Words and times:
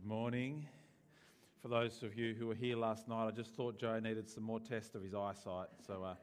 Good 0.00 0.08
morning. 0.08 0.66
For 1.60 1.68
those 1.68 2.02
of 2.02 2.16
you 2.16 2.32
who 2.32 2.46
were 2.46 2.54
here 2.54 2.74
last 2.74 3.06
night, 3.06 3.26
I 3.26 3.32
just 3.32 3.52
thought 3.52 3.78
Joe 3.78 4.00
needed 4.00 4.30
some 4.30 4.44
more 4.44 4.58
test 4.58 4.94
of 4.94 5.02
his 5.02 5.12
eyesight, 5.12 5.68
so 5.86 6.02
uh, 6.02 6.14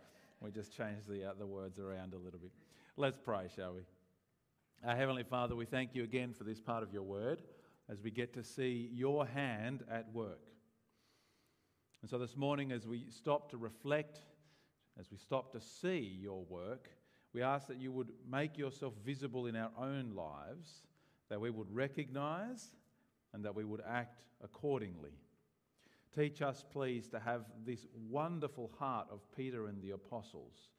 we 0.42 0.50
just 0.50 0.76
changed 0.76 1.08
the, 1.08 1.30
uh, 1.30 1.34
the 1.38 1.46
words 1.46 1.78
around 1.78 2.14
a 2.14 2.18
little 2.18 2.40
bit. 2.40 2.50
Let's 2.96 3.20
pray, 3.20 3.48
shall 3.56 3.76
we? 3.76 3.82
Our 4.84 4.96
Heavenly 4.96 5.22
Father, 5.22 5.56
we 5.56 5.66
thank 5.66 5.94
you 5.94 6.04
again 6.04 6.34
for 6.34 6.44
this 6.44 6.60
part 6.60 6.82
of 6.82 6.92
your 6.92 7.04
word 7.04 7.44
as 7.88 8.02
we 8.02 8.10
get 8.10 8.34
to 8.34 8.44
see 8.44 8.90
your 8.92 9.28
hand 9.28 9.84
at 9.92 10.12
work. 10.12 10.42
And 12.02 12.10
so 12.10 12.18
this 12.18 12.36
morning, 12.36 12.72
as 12.72 12.88
we 12.88 13.06
stop 13.12 13.52
to 13.52 13.58
reflect, 13.58 14.22
as 15.00 15.12
we 15.12 15.18
stop 15.18 15.52
to 15.52 15.62
see 15.62 16.18
your 16.20 16.44
work, 16.50 16.90
we 17.32 17.44
ask 17.44 17.68
that 17.68 17.78
you 17.78 17.92
would 17.92 18.10
make 18.28 18.58
yourself 18.58 18.96
visible 19.06 19.46
in 19.46 19.56
our 19.56 19.72
own 19.80 20.14
lives, 20.16 20.82
that 21.30 21.40
we 21.40 21.52
would 21.52 21.70
recognize 21.72 22.70
and 23.38 23.46
that 23.46 23.56
we 23.56 23.64
would 23.64 23.84
act 23.88 24.24
accordingly. 24.44 25.12
Teach 26.16 26.42
us, 26.42 26.66
please, 26.74 27.08
to 27.10 27.20
have 27.20 27.44
this 27.64 27.86
wonderful 28.10 28.72
heart 28.80 29.06
of 29.12 29.20
Peter 29.36 29.68
and 29.68 29.80
the 29.80 29.92
apostles. 29.92 30.72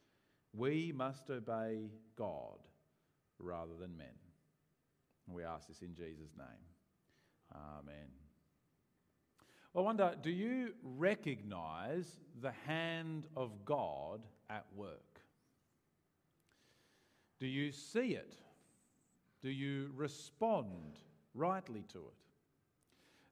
We 0.52 0.92
must 0.92 1.30
obey 1.30 1.92
God 2.16 2.58
rather 3.38 3.74
than 3.78 3.96
men. 3.96 4.08
We 5.28 5.44
ask 5.44 5.68
this 5.68 5.82
in 5.82 5.94
Jesus' 5.94 6.34
name. 6.36 6.48
Amen. 7.54 8.08
I 9.76 9.80
wonder, 9.80 10.16
do 10.20 10.30
you 10.30 10.72
recognize 10.82 12.18
the 12.42 12.52
hand 12.66 13.28
of 13.36 13.64
God 13.64 14.22
at 14.50 14.66
work? 14.74 15.20
Do 17.38 17.46
you 17.46 17.70
see 17.70 18.14
it? 18.14 18.34
Do 19.42 19.48
you 19.48 19.92
respond 19.94 20.98
rightly 21.34 21.84
to 21.92 21.98
it? 21.98 22.27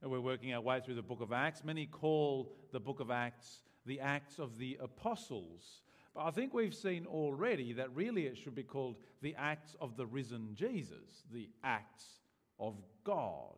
And 0.02 0.10
we're 0.10 0.21
working 0.21 0.52
our 0.54 0.60
way 0.60 0.80
through 0.80 0.95
the 0.95 1.02
book 1.02 1.21
of 1.21 1.32
Acts. 1.32 1.65
Many 1.65 1.87
call 1.87 2.52
the 2.73 2.80
book 2.80 3.01
of 3.01 3.10
Acts 3.10 3.60
the 3.87 4.01
Acts 4.01 4.38
of 4.38 4.59
the 4.59 4.76
Apostles. 4.80 5.82
But 6.15 6.24
I 6.24 6.30
think 6.30 6.52
we've 6.52 6.74
seen 6.74 7.07
already 7.07 7.73
that 7.74 7.95
really 7.95 8.26
it 8.26 8.37
should 8.37 8.54
be 8.54 8.62
called 8.62 8.96
the 9.23 9.34
Acts 9.38 9.76
of 9.80 9.96
the 9.96 10.06
risen 10.06 10.51
Jesus, 10.54 11.24
the 11.32 11.48
Acts 11.62 12.21
of 12.59 12.74
God. 13.04 13.54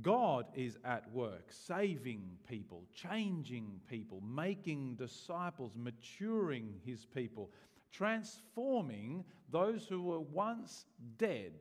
God 0.00 0.46
is 0.54 0.78
at 0.84 1.10
work, 1.12 1.50
saving 1.50 2.22
people, 2.48 2.84
changing 2.94 3.80
people, 3.88 4.22
making 4.22 4.94
disciples, 4.94 5.72
maturing 5.76 6.74
his 6.84 7.04
people, 7.04 7.50
transforming 7.90 9.24
those 9.50 9.86
who 9.86 10.02
were 10.02 10.20
once 10.20 10.84
dead 11.18 11.52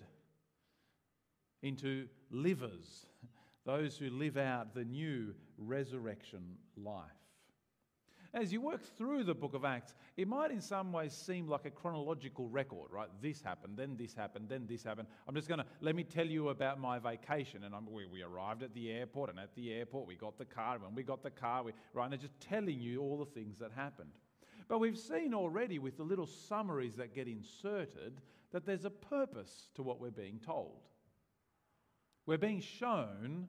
into 1.64 2.08
livers 2.30 3.09
those 3.70 3.95
who 3.95 4.09
live 4.09 4.36
out 4.36 4.73
the 4.73 4.84
new 4.84 5.34
resurrection 5.59 6.42
life. 6.75 7.06
As 8.34 8.52
you 8.52 8.62
work 8.62 8.81
through 8.98 9.23
the 9.23 9.34
book 9.36 9.53
of 9.53 9.64
Acts, 9.64 9.94
it 10.17 10.28
might 10.28 10.50
in 10.50 10.62
some 10.62 10.92
ways 10.92 11.14
seem 11.14 11.48
like 11.48 11.66
a 11.66 11.72
chronological 11.72 12.47
record, 12.47 12.90
right? 12.92 13.09
This 13.22 13.42
happened, 13.42 13.78
then 13.78 13.95
this 13.95 14.14
happened, 14.14 14.50
then 14.50 14.66
this 14.67 14.84
happened. 14.84 15.08
I'm 15.28 15.36
just 15.36 15.47
going 15.47 15.59
to 15.59 15.66
let 15.81 15.95
me 15.95 16.03
tell 16.03 16.25
you 16.25 16.50
about 16.50 16.80
my 16.80 16.97
vacation. 16.97 17.64
And 17.64 17.73
we, 17.88 18.06
we, 18.08 18.23
arrived 18.23 18.64
at 18.64 18.73
the 18.73 18.92
airport, 18.92 19.30
and 19.30 19.40
at 19.40 19.53
the 19.56 19.72
airport, 19.72 20.08
we 20.08 20.16
got 20.16 20.38
the 20.38 20.45
car. 20.45 20.75
And 20.75 20.84
when 20.84 20.95
we 20.95 21.03
got 21.03 21.22
the 21.22 21.31
car, 21.31 21.64
we, 21.64 21.72
right? 21.94 22.06
And 22.06 22.14
they're 22.14 22.20
just 22.20 22.40
telling 22.40 22.80
you 22.80 23.02
all 23.02 23.17
the 23.17 23.40
things 23.40 23.59
that 23.59 23.72
happened. 23.75 24.12
But 24.67 24.80
we've 24.80 24.97
seen 24.97 25.34
already 25.34 25.78
with 25.80 25.97
the 25.97 26.03
little 26.03 26.28
summaries 26.28 26.95
that 26.97 27.14
get 27.14 27.28
inserted 27.28 28.22
that 28.52 28.66
there's 28.66 28.86
a 28.86 28.92
purpose 28.92 29.70
to 29.75 29.84
what 29.84 30.00
we're 30.00 30.12
being 30.12 30.40
told. 30.44 30.89
We're 32.30 32.38
being 32.38 32.61
shown 32.61 33.47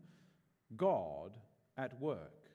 God 0.75 1.37
at 1.77 2.01
work. 2.01 2.49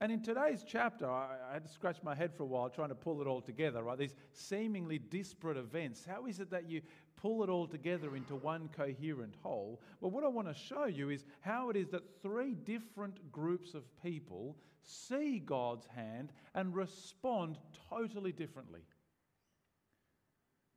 And 0.00 0.10
in 0.10 0.20
today's 0.20 0.64
chapter, 0.66 1.08
I, 1.08 1.36
I, 1.48 1.52
had 1.52 1.64
to 1.64 1.70
scratch 1.70 1.98
my 2.02 2.12
head 2.12 2.34
for 2.34 2.42
a 2.42 2.46
while 2.46 2.68
trying 2.68 2.88
to 2.88 2.96
pull 2.96 3.20
it 3.20 3.28
all 3.28 3.40
together, 3.40 3.84
right? 3.84 3.96
These 3.96 4.16
seemingly 4.32 4.98
disparate 4.98 5.58
events. 5.58 6.04
How 6.04 6.26
is 6.26 6.40
it 6.40 6.50
that 6.50 6.68
you 6.68 6.82
pull 7.14 7.44
it 7.44 7.48
all 7.48 7.68
together 7.68 8.16
into 8.16 8.34
one 8.34 8.68
coherent 8.76 9.36
whole? 9.44 9.80
Well, 10.00 10.10
what 10.10 10.24
I 10.24 10.28
want 10.28 10.48
to 10.48 10.54
show 10.54 10.86
you 10.86 11.10
is 11.10 11.24
how 11.38 11.70
it 11.70 11.76
is 11.76 11.88
that 11.90 12.20
three 12.20 12.54
different 12.54 13.30
groups 13.30 13.74
of 13.74 13.84
people 14.02 14.56
see 14.82 15.38
God's 15.38 15.86
hand 15.86 16.32
and 16.56 16.74
respond 16.74 17.58
totally 17.88 18.32
differently. 18.32 18.80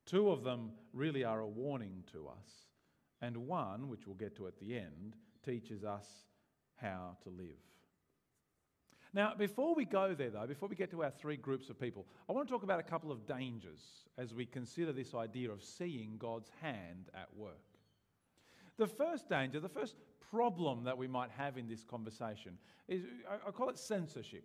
Two 0.06 0.30
of 0.30 0.44
them 0.44 0.70
really 0.92 1.24
are 1.24 1.40
a 1.40 1.48
warning 1.48 2.04
to 2.12 2.28
us 2.28 2.69
and 3.22 3.36
one, 3.36 3.88
which 3.88 4.06
we'll 4.06 4.16
get 4.16 4.36
to 4.36 4.46
at 4.46 4.58
the 4.58 4.76
end, 4.76 5.16
teaches 5.44 5.84
us 5.84 6.06
how 6.76 7.16
to 7.22 7.30
live. 7.30 7.58
Now, 9.12 9.34
before 9.36 9.74
we 9.74 9.84
go 9.84 10.14
there, 10.14 10.30
though, 10.30 10.46
before 10.46 10.68
we 10.68 10.76
get 10.76 10.90
to 10.92 11.02
our 11.02 11.10
three 11.10 11.36
groups 11.36 11.68
of 11.68 11.80
people, 11.80 12.06
I 12.28 12.32
want 12.32 12.46
to 12.46 12.52
talk 12.52 12.62
about 12.62 12.78
a 12.78 12.84
couple 12.84 13.10
of 13.10 13.26
dangers 13.26 13.80
as 14.16 14.32
we 14.32 14.46
consider 14.46 14.92
this 14.92 15.14
idea 15.14 15.50
of 15.50 15.64
seeing 15.64 16.14
God's 16.16 16.50
hand 16.60 17.10
at 17.14 17.28
work. 17.36 17.54
The 18.78 18.86
first 18.86 19.28
danger, 19.28 19.58
the 19.58 19.68
first 19.68 19.96
problem 20.30 20.84
that 20.84 20.96
we 20.96 21.08
might 21.08 21.30
have 21.36 21.58
in 21.58 21.68
this 21.68 21.82
conversation 21.82 22.56
is 22.86 23.02
I 23.28 23.50
call 23.50 23.68
it 23.68 23.78
censorship. 23.78 24.44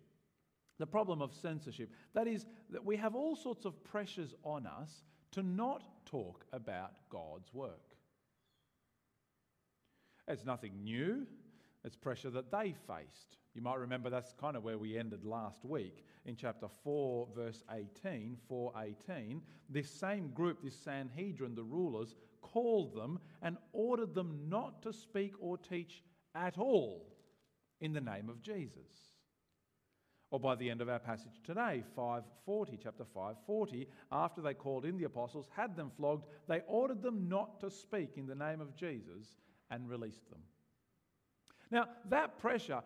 The 0.78 0.86
problem 0.86 1.22
of 1.22 1.32
censorship. 1.32 1.90
That 2.12 2.26
is, 2.26 2.44
that 2.70 2.84
we 2.84 2.96
have 2.96 3.14
all 3.14 3.36
sorts 3.36 3.64
of 3.64 3.82
pressures 3.84 4.34
on 4.42 4.66
us 4.66 5.04
to 5.32 5.42
not 5.42 5.84
talk 6.04 6.44
about 6.52 6.92
God's 7.08 7.54
work. 7.54 7.85
It's 10.28 10.44
nothing 10.44 10.82
new. 10.82 11.26
It's 11.84 11.96
pressure 11.96 12.30
that 12.30 12.50
they 12.50 12.74
faced. 12.86 13.38
You 13.54 13.62
might 13.62 13.78
remember 13.78 14.10
that's 14.10 14.34
kind 14.38 14.56
of 14.56 14.64
where 14.64 14.76
we 14.76 14.98
ended 14.98 15.24
last 15.24 15.64
week 15.64 16.04
in 16.24 16.36
chapter 16.36 16.66
4, 16.82 17.28
verse 17.34 17.62
18. 17.72 18.36
418. 18.48 19.40
This 19.70 19.88
same 19.88 20.30
group, 20.30 20.62
this 20.62 20.76
Sanhedrin, 20.76 21.54
the 21.54 21.62
rulers, 21.62 22.16
called 22.42 22.94
them 22.94 23.18
and 23.40 23.56
ordered 23.72 24.14
them 24.14 24.40
not 24.48 24.82
to 24.82 24.92
speak 24.92 25.34
or 25.40 25.56
teach 25.56 26.02
at 26.34 26.58
all 26.58 27.06
in 27.80 27.92
the 27.92 28.00
name 28.00 28.28
of 28.28 28.42
Jesus. 28.42 29.14
Or 30.32 30.40
by 30.40 30.56
the 30.56 30.68
end 30.68 30.80
of 30.80 30.88
our 30.88 30.98
passage 30.98 31.40
today, 31.44 31.84
540, 31.94 32.78
chapter 32.82 33.04
540, 33.04 33.86
after 34.10 34.42
they 34.42 34.54
called 34.54 34.84
in 34.84 34.98
the 34.98 35.04
apostles, 35.04 35.48
had 35.56 35.76
them 35.76 35.92
flogged, 35.96 36.26
they 36.48 36.62
ordered 36.66 37.00
them 37.00 37.28
not 37.28 37.60
to 37.60 37.70
speak 37.70 38.14
in 38.16 38.26
the 38.26 38.34
name 38.34 38.60
of 38.60 38.74
Jesus 38.74 39.36
and 39.70 39.88
released 39.88 40.28
them. 40.30 40.40
Now, 41.70 41.86
that 42.10 42.38
pressure 42.38 42.82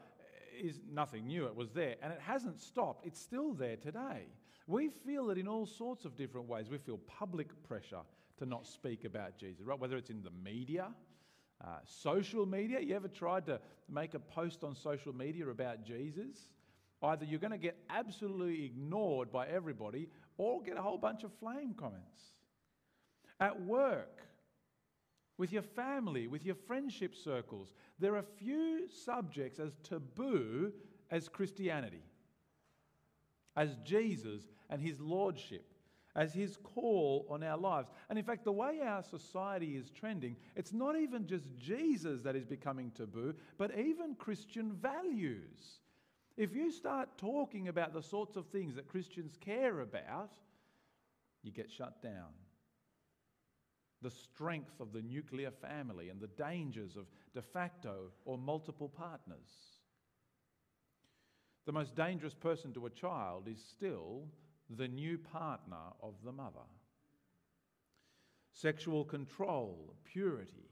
is 0.61 0.81
nothing 0.91 1.27
new. 1.27 1.47
It 1.47 1.55
was 1.55 1.71
there 1.71 1.97
and 2.03 2.13
it 2.13 2.21
hasn't 2.21 2.61
stopped. 2.61 3.07
It's 3.07 3.21
still 3.21 3.53
there 3.55 3.77
today. 3.77 4.27
We 4.67 4.89
feel 4.89 5.31
it 5.31 5.39
in 5.39 5.49
all 5.49 5.67
sorts 5.67 6.05
of 6.05 6.17
different 6.17 6.49
ways. 6.49 6.69
We 6.71 6.79
feel 6.79 6.99
public 6.99 7.49
pressure 7.65 8.03
to 8.39 8.47
not 8.47 8.67
speak 8.67 9.05
about 9.05 9.37
Jesus, 9.37 9.67
right? 9.67 9.79
Whether 9.79 9.97
it's 9.97 10.11
in 10.11 10.23
the 10.23 10.31
media, 10.43 10.89
uh, 11.63 11.79
social 11.85 12.47
media. 12.47 12.81
You 12.81 12.97
ever 12.97 13.09
tried 13.09 13.47
to 13.47 13.61
make 13.89 14.15
a 14.15 14.19
post 14.19 14.65
on 14.65 14.75
social 14.75 15.15
media 15.15 15.47
about 15.49 15.85
Jesus? 15.85 16.49
Either 17.03 17.25
you're 17.25 17.41
going 17.41 17.51
to 17.51 17.59
get 17.59 17.77
absolutely 17.89 18.65
ignored 18.65 19.33
by 19.33 19.47
everybody 19.47 20.09
or 20.39 20.63
get 20.63 20.77
a 20.77 20.83
whole 20.83 20.99
bunch 20.99 21.23
of 21.23 21.33
flame 21.39 21.75
comments. 21.75 22.33
At 23.41 23.61
work, 23.63 24.23
with 25.41 25.53
your 25.53 25.63
family, 25.63 26.27
with 26.27 26.45
your 26.45 26.55
friendship 26.55 27.17
circles. 27.17 27.73
There 27.99 28.15
are 28.15 28.23
few 28.23 28.87
subjects 28.89 29.59
as 29.59 29.73
taboo 29.83 30.71
as 31.11 31.31
Christianity, 31.31 32.03
as 33.57 33.79
Jesus 33.83 34.43
and 34.69 34.83
his 34.83 35.01
lordship, 35.01 35.65
as 36.15 36.35
his 36.35 36.59
call 36.59 37.25
on 37.31 37.43
our 37.43 37.57
lives. 37.57 37.89
And 38.11 38.19
in 38.19 38.25
fact, 38.25 38.45
the 38.45 38.53
way 38.53 38.81
our 38.85 39.03
society 39.03 39.77
is 39.77 39.89
trending, 39.89 40.37
it's 40.57 40.75
not 40.75 40.99
even 40.99 41.27
just 41.27 41.47
Jesus 41.57 42.21
that 42.21 42.37
is 42.37 42.45
becoming 42.45 42.91
taboo, 42.91 43.33
but 43.57 43.71
even 43.79 44.17
Christian 44.17 44.73
values. 44.75 45.79
If 46.37 46.55
you 46.55 46.71
start 46.71 47.17
talking 47.17 47.69
about 47.69 47.95
the 47.95 48.03
sorts 48.03 48.37
of 48.37 48.45
things 48.49 48.75
that 48.75 48.89
Christians 48.89 49.39
care 49.41 49.81
about, 49.81 50.35
you 51.43 51.51
get 51.51 51.71
shut 51.71 52.03
down 52.03 52.29
the 54.03 54.11
strength 54.11 54.81
of 54.81 54.93
the 54.93 55.03
nuclear 55.03 55.51
family 55.51 56.09
and 56.09 56.21
the 56.21 56.27
dangers 56.29 56.97
of 56.97 57.07
de 57.35 57.43
facto 57.43 58.11
or 58.25 58.39
multiple 58.39 58.89
partners. 58.89 59.79
The 61.67 61.73
most 61.73 61.95
dangerous 61.95 62.35
person 62.35 62.73
to 62.75 62.87
a 62.87 62.91
child 62.91 63.47
is 63.47 63.63
still 63.63 64.25
the 64.77 64.89
new 64.89 65.19
partner 65.19 65.93
of 66.03 66.15
the 66.25 66.33
mother. 66.33 66.67
Sexual 68.53 69.05
control, 69.05 69.95
purity. 70.05 70.71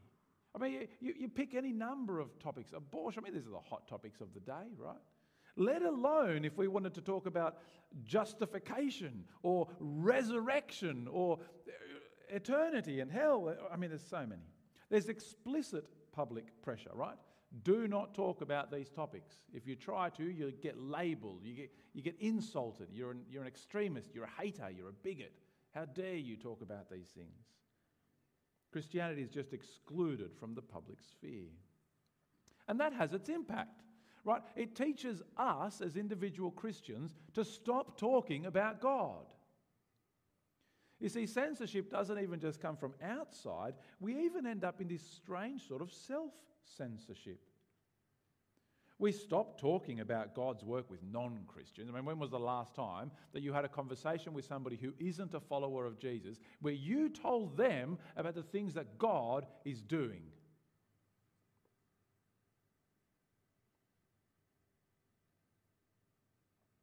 I 0.55 0.57
mean, 0.57 0.87
you, 0.99 1.13
you 1.17 1.29
pick 1.29 1.53
any 1.53 1.71
number 1.71 2.19
of 2.19 2.37
topics. 2.39 2.73
Abortion, 2.75 3.23
I 3.23 3.25
mean, 3.25 3.33
these 3.33 3.47
are 3.47 3.51
the 3.51 3.59
hot 3.59 3.87
topics 3.87 4.19
of 4.19 4.33
the 4.33 4.39
day, 4.39 4.67
right? 4.77 4.97
Let 5.55 5.83
alone 5.83 6.45
if 6.45 6.57
we 6.57 6.67
wanted 6.67 6.93
to 6.95 7.01
talk 7.01 7.25
about 7.25 7.57
justification 8.03 9.25
or 9.43 9.67
resurrection 9.79 11.07
or 11.11 11.39
eternity 12.29 12.99
and 12.99 13.11
hell. 13.11 13.55
I 13.71 13.77
mean, 13.77 13.89
there's 13.89 14.05
so 14.07 14.25
many. 14.25 14.41
There's 14.89 15.09
explicit 15.09 15.85
public 16.11 16.61
pressure, 16.61 16.91
right? 16.93 17.17
Do 17.63 17.87
not 17.87 18.13
talk 18.13 18.41
about 18.41 18.71
these 18.71 18.89
topics. 18.89 19.39
If 19.53 19.65
you 19.65 19.75
try 19.75 20.09
to, 20.11 20.23
you 20.23 20.51
get 20.61 20.79
labeled, 20.79 21.41
you 21.43 21.55
get, 21.55 21.71
you 21.93 22.01
get 22.01 22.15
insulted. 22.19 22.87
You're 22.91 23.11
an, 23.11 23.21
you're 23.29 23.41
an 23.41 23.47
extremist, 23.47 24.13
you're 24.13 24.25
a 24.25 24.41
hater, 24.41 24.69
you're 24.69 24.89
a 24.89 24.93
bigot. 24.93 25.33
How 25.73 25.85
dare 25.85 26.15
you 26.15 26.35
talk 26.35 26.61
about 26.61 26.89
these 26.89 27.07
things? 27.07 27.45
Christianity 28.71 29.23
is 29.23 29.31
just 29.31 29.53
excluded 29.53 30.31
from 30.39 30.53
the 30.53 30.61
public 30.61 30.99
sphere. 31.01 31.49
And 32.67 32.79
that 32.79 32.93
has 32.93 33.13
its 33.13 33.29
impact, 33.29 33.81
right? 34.23 34.43
It 34.55 34.75
teaches 34.75 35.23
us 35.37 35.81
as 35.81 35.95
individual 35.95 36.51
Christians 36.51 37.15
to 37.33 37.43
stop 37.43 37.97
talking 37.97 38.45
about 38.45 38.79
God. 38.79 39.25
You 40.99 41.07
see, 41.07 41.25
censorship 41.25 41.89
doesn't 41.89 42.19
even 42.19 42.39
just 42.39 42.59
come 42.59 42.75
from 42.75 42.93
outside, 43.01 43.73
we 43.99 44.19
even 44.25 44.45
end 44.45 44.63
up 44.63 44.81
in 44.81 44.87
this 44.87 45.01
strange 45.01 45.67
sort 45.67 45.81
of 45.81 45.91
self 45.91 46.33
censorship. 46.63 47.39
We 48.97 49.13
stop 49.13 49.57
talking 49.57 50.01
about 50.01 50.35
God's 50.35 50.61
work 50.65 50.91
with 50.91 51.01
non 51.01 51.39
Christians. 51.47 51.89
I 51.89 51.95
mean, 51.95 52.03
when 52.03 52.19
was 52.19 52.31
the 52.31 52.39
last 52.39 52.75
time 52.75 53.11
that 53.31 53.41
you 53.41 53.53
had 53.53 53.63
a 53.63 53.69
conversation 53.69 54.33
with 54.33 54.43
somebody 54.43 54.75
who 54.75 54.93
isn't 54.99 55.33
a 55.33 55.39
follower 55.39 55.85
of 55.85 55.97
Jesus 55.97 56.37
where 56.59 56.73
you 56.73 57.07
told 57.07 57.55
them 57.55 57.97
about 58.17 58.35
the 58.35 58.43
things 58.43 58.73
that 58.73 58.97
God 58.97 59.45
is 59.63 59.81
doing? 59.81 60.23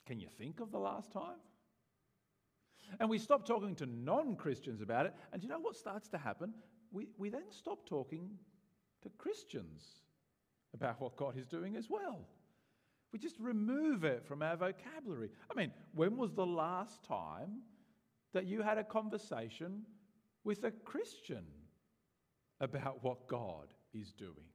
Can 0.06 0.20
you 0.20 0.28
think 0.38 0.60
of 0.60 0.72
the 0.72 0.78
last 0.78 1.12
time? 1.12 1.40
And 3.00 3.08
we 3.10 3.18
stop 3.18 3.46
talking 3.46 3.74
to 3.76 3.86
non 3.86 4.36
Christians 4.36 4.80
about 4.80 5.06
it. 5.06 5.14
And 5.32 5.42
you 5.42 5.48
know 5.48 5.58
what 5.58 5.76
starts 5.76 6.08
to 6.10 6.18
happen? 6.18 6.52
We, 6.92 7.08
we 7.18 7.28
then 7.28 7.50
stop 7.50 7.86
talking 7.86 8.30
to 9.02 9.08
Christians 9.18 9.84
about 10.74 11.00
what 11.00 11.16
God 11.16 11.36
is 11.36 11.46
doing 11.46 11.76
as 11.76 11.88
well. 11.90 12.26
We 13.12 13.18
just 13.18 13.36
remove 13.38 14.04
it 14.04 14.24
from 14.26 14.42
our 14.42 14.56
vocabulary. 14.56 15.30
I 15.50 15.54
mean, 15.58 15.72
when 15.94 16.16
was 16.16 16.32
the 16.32 16.46
last 16.46 17.02
time 17.04 17.62
that 18.32 18.46
you 18.46 18.62
had 18.62 18.78
a 18.78 18.84
conversation 18.84 19.82
with 20.44 20.64
a 20.64 20.70
Christian 20.70 21.44
about 22.60 23.02
what 23.02 23.26
God 23.26 23.68
is 23.94 24.12
doing? 24.12 24.50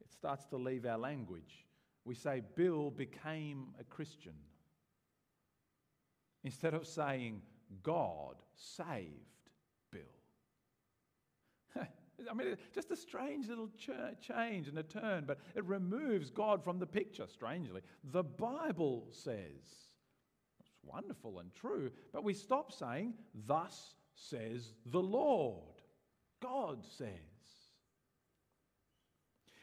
It 0.00 0.12
starts 0.12 0.44
to 0.46 0.56
leave 0.56 0.84
our 0.84 0.98
language. 0.98 1.67
We 2.04 2.14
say, 2.14 2.42
Bill 2.56 2.90
became 2.90 3.68
a 3.80 3.84
Christian. 3.84 4.34
Instead 6.44 6.74
of 6.74 6.86
saying, 6.86 7.42
God 7.82 8.36
saved 8.54 9.10
Bill. 9.90 10.02
I 12.30 12.34
mean, 12.34 12.56
just 12.74 12.90
a 12.90 12.96
strange 12.96 13.48
little 13.48 13.68
ch- 13.78 13.90
change 14.26 14.68
and 14.68 14.78
a 14.78 14.82
turn, 14.82 15.24
but 15.26 15.38
it 15.54 15.64
removes 15.64 16.30
God 16.30 16.64
from 16.64 16.78
the 16.78 16.86
picture, 16.86 17.26
strangely. 17.26 17.82
The 18.12 18.24
Bible 18.24 19.08
says, 19.10 19.88
it's 20.60 20.72
wonderful 20.82 21.40
and 21.40 21.52
true, 21.52 21.90
but 22.12 22.24
we 22.24 22.34
stop 22.34 22.72
saying, 22.72 23.14
Thus 23.46 23.94
says 24.14 24.72
the 24.86 25.02
Lord. 25.02 25.62
God 26.40 26.84
says. 26.84 27.37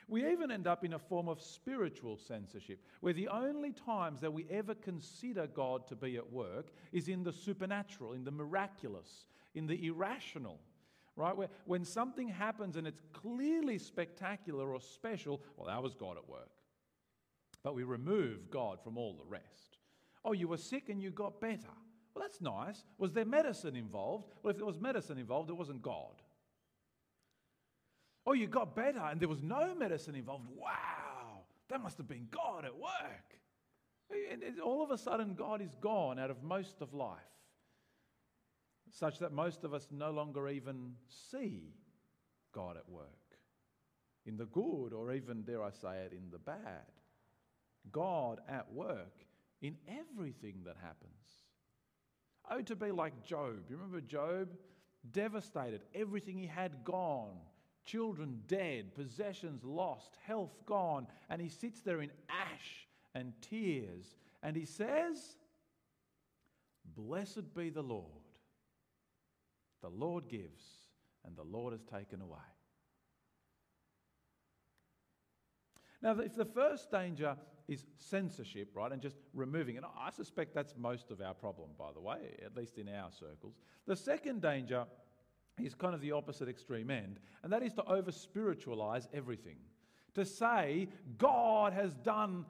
We 0.08 0.30
even 0.32 0.52
end 0.52 0.68
up 0.68 0.84
in 0.84 0.94
a 0.94 1.00
form 1.00 1.28
of 1.28 1.42
spiritual 1.42 2.18
censorship, 2.18 2.80
where 3.02 3.14
the 3.14 3.28
only 3.28 3.72
times 3.72 4.22
that 4.22 4.32
we 4.32 4.46
ever 4.50 4.76
consider 4.76 5.48
God 5.48 5.88
to 5.88 5.96
be 5.96 6.16
at 6.18 6.32
work 6.32 6.72
is 6.92 7.08
in 7.08 7.24
the 7.24 7.34
supernatural, 7.34 8.14
in 8.14 8.24
the 8.24 8.32
miraculous, 8.32 9.28
in 9.56 9.66
the 9.68 9.88
irrational 9.88 10.60
right? 11.16 11.36
Where, 11.36 11.50
when 11.66 11.86
something 11.86 12.28
happens 12.28 12.76
and 12.76 12.86
it's 12.86 13.02
clearly 13.14 13.78
spectacular 13.78 14.74
or 14.74 14.82
special, 14.82 15.42
well, 15.58 15.68
that 15.68 15.82
was 15.82 15.96
God 15.96 16.18
at 16.18 16.30
work. 16.30 16.50
But 17.64 17.76
we 17.76 17.84
remove 17.84 18.52
God 18.52 18.80
from 18.84 18.98
all 18.98 19.14
the 19.14 19.30
rest. 19.30 19.78
Oh, 20.24 20.34
you 20.34 20.48
were 20.48 20.58
sick 20.58 20.90
and 20.90 21.02
you 21.02 21.12
got 21.12 21.40
better. 21.40 21.72
Well, 22.14 22.24
that's 22.24 22.42
nice. 22.42 22.84
Was 22.98 23.12
there 23.12 23.26
medicine 23.26 23.76
involved? 23.76 24.28
Well, 24.42 24.52
if 24.52 24.58
there 24.58 24.66
was 24.66 24.80
medicine 24.80 25.18
involved, 25.18 25.50
it 25.50 25.58
wasn't 25.58 25.82
God. 25.82 26.22
Oh, 28.26 28.34
you 28.34 28.48
got 28.48 28.76
better 28.76 29.00
and 29.00 29.20
there 29.20 29.30
was 29.30 29.42
no 29.42 29.76
medicine 29.76 30.16
involved. 30.16 30.48
Wow, 30.56 31.44
that 31.70 31.82
must 31.82 31.98
have 31.98 32.08
been 32.08 32.28
God 32.32 32.66
at 32.66 32.76
work. 32.76 32.92
And 34.32 34.60
all 34.60 34.84
of 34.84 34.92
a 34.92 34.98
sudden, 34.98 35.34
God 35.34 35.62
is 35.62 35.76
gone 35.82 36.20
out 36.20 36.30
of 36.30 36.44
most 36.44 36.82
of 36.82 36.94
life 36.94 37.20
such 38.92 39.20
that 39.20 39.34
most 39.34 39.64
of 39.64 39.74
us 39.74 39.88
no 39.92 40.12
longer 40.12 40.48
even 40.48 40.94
see 41.08 41.74
God 42.54 42.78
at 42.78 42.88
work 42.88 43.08
in 44.26 44.38
the 44.38 44.46
good, 44.46 44.94
or 44.94 45.14
even, 45.14 45.44
dare 45.44 45.64
I 45.64 45.70
say 45.70 45.98
it, 46.06 46.14
in 46.14 46.30
the 46.32 46.40
bad. 46.40 46.86
God 47.92 48.40
at 48.50 48.72
work 48.74 49.24
in 49.62 49.76
everything 49.88 50.62
that 50.66 50.78
happens. 50.82 51.44
Oh, 52.50 52.62
to 52.62 52.76
be 52.76 52.92
like 52.92 53.24
Job. 53.24 53.70
You 53.70 53.76
remember 53.76 54.02
Job? 54.02 54.50
Devastated, 55.12 55.82
everything 55.94 56.40
he 56.40 56.48
had 56.48 56.84
gone, 56.84 57.38
children 57.86 58.42
dead, 58.48 58.96
possessions 58.96 59.64
lost, 59.64 60.18
health 60.26 60.56
gone, 60.66 61.08
and 61.30 61.42
he 61.42 61.50
sits 61.50 61.82
there 61.82 62.02
in 62.02 62.12
ash 62.30 62.88
and 63.14 63.34
tears, 63.42 64.16
and 64.44 64.56
he 64.56 64.66
says, 64.66 65.38
Blessed 66.96 67.54
be 67.56 67.70
the 67.70 67.82
Lord 67.82 68.26
the 69.86 69.90
Lord 69.90 70.28
gives, 70.28 70.64
and 71.26 71.36
the 71.36 71.44
Lord 71.44 71.72
has 71.72 71.84
taken 71.84 72.20
away. 72.20 72.40
Now, 76.02 76.18
if 76.20 76.36
the 76.36 76.46
first 76.46 76.90
danger 76.90 77.38
is 77.68 77.86
censorship, 77.98 78.72
right, 78.74 78.92
and 78.92 79.00
just 79.00 79.18
removing 79.34 79.76
it, 79.76 79.84
I 80.00 80.10
suspect 80.10 80.56
that's 80.56 80.74
most 80.76 81.12
of 81.12 81.22
our 81.22 81.36
problem, 81.36 81.70
by 81.78 81.92
the 81.94 82.00
way, 82.00 82.36
at 82.44 82.58
least 82.58 82.80
in 82.80 82.90
our 82.90 83.12
circles. 83.12 83.56
The 83.86 83.96
second 83.96 84.42
danger 84.42 84.86
is 85.64 85.74
kind 85.74 85.94
of 85.94 86.02
the 86.02 86.12
opposite 86.12 86.50
extreme 86.50 86.90
end, 86.90 87.20
and 87.44 87.52
that 87.54 87.64
is 87.64 87.74
to 87.74 87.84
over 87.86 88.12
spiritualize 88.12 89.08
everything. 89.14 89.58
To 90.16 90.26
say 90.26 90.88
God 91.18 91.74
has 91.74 91.94
done 91.96 92.46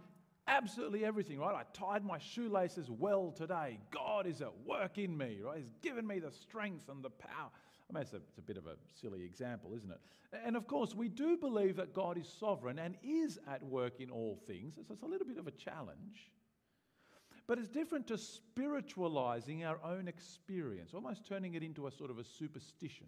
absolutely 0.48 1.06
everything, 1.06 1.40
right? 1.40 1.56
I 1.56 1.64
tied 1.74 2.06
my 2.06 2.20
shoelaces 2.20 2.90
well 2.90 3.32
today. 3.32 3.80
God 3.92 4.28
is 4.28 4.42
at 4.42 4.54
work 4.66 4.98
in 4.98 5.18
me, 5.18 5.40
right? 5.44 5.58
He's 5.58 5.72
given 5.82 6.06
me 6.06 6.20
the 6.20 6.32
strength 6.32 6.90
and 6.90 7.04
the 7.04 7.10
power. 7.10 7.50
I 7.90 7.94
mean, 7.94 8.02
it's 8.02 8.14
a, 8.14 8.18
it's 8.18 8.38
a 8.38 8.42
bit 8.42 8.58
of 8.58 8.68
a 8.68 8.76
silly 9.00 9.24
example, 9.24 9.74
isn't 9.76 9.92
it? 9.92 10.00
And 10.46 10.56
of 10.56 10.68
course, 10.68 10.94
we 10.94 11.08
do 11.08 11.38
believe 11.38 11.76
that 11.78 11.94
God 11.94 12.18
is 12.18 12.28
sovereign 12.28 12.80
and 12.80 12.96
is 13.04 13.40
at 13.50 13.64
work 13.64 14.00
in 14.00 14.10
all 14.10 14.40
things. 14.48 14.76
So 14.76 14.94
it's 14.94 15.04
a 15.04 15.08
little 15.08 15.28
bit 15.28 15.38
of 15.38 15.48
a 15.48 15.52
challenge. 15.52 16.32
But 17.48 17.60
it's 17.60 17.68
different 17.68 18.08
to 18.08 18.18
spiritualizing 18.18 19.64
our 19.64 19.78
own 19.84 20.08
experience, 20.08 20.94
almost 20.94 21.28
turning 21.28 21.54
it 21.54 21.64
into 21.64 21.88
a 21.88 21.92
sort 21.92 22.10
of 22.10 22.18
a 22.18 22.24
superstition. 22.24 23.08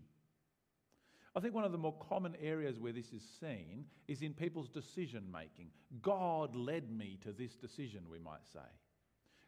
I 1.36 1.40
think 1.40 1.54
one 1.54 1.64
of 1.64 1.72
the 1.72 1.78
more 1.78 1.96
common 2.10 2.36
areas 2.42 2.80
where 2.80 2.94
this 2.94 3.14
is 3.14 3.24
seen 3.40 3.86
is 4.08 4.22
in 4.22 4.34
people's 4.34 4.70
decision 4.70 5.24
making. 5.32 5.70
God 6.02 6.56
led 6.56 6.92
me 6.92 7.20
to 7.24 7.32
this 7.32 7.56
decision, 7.56 8.02
we 8.10 8.20
might 8.20 8.46
say. 8.52 8.60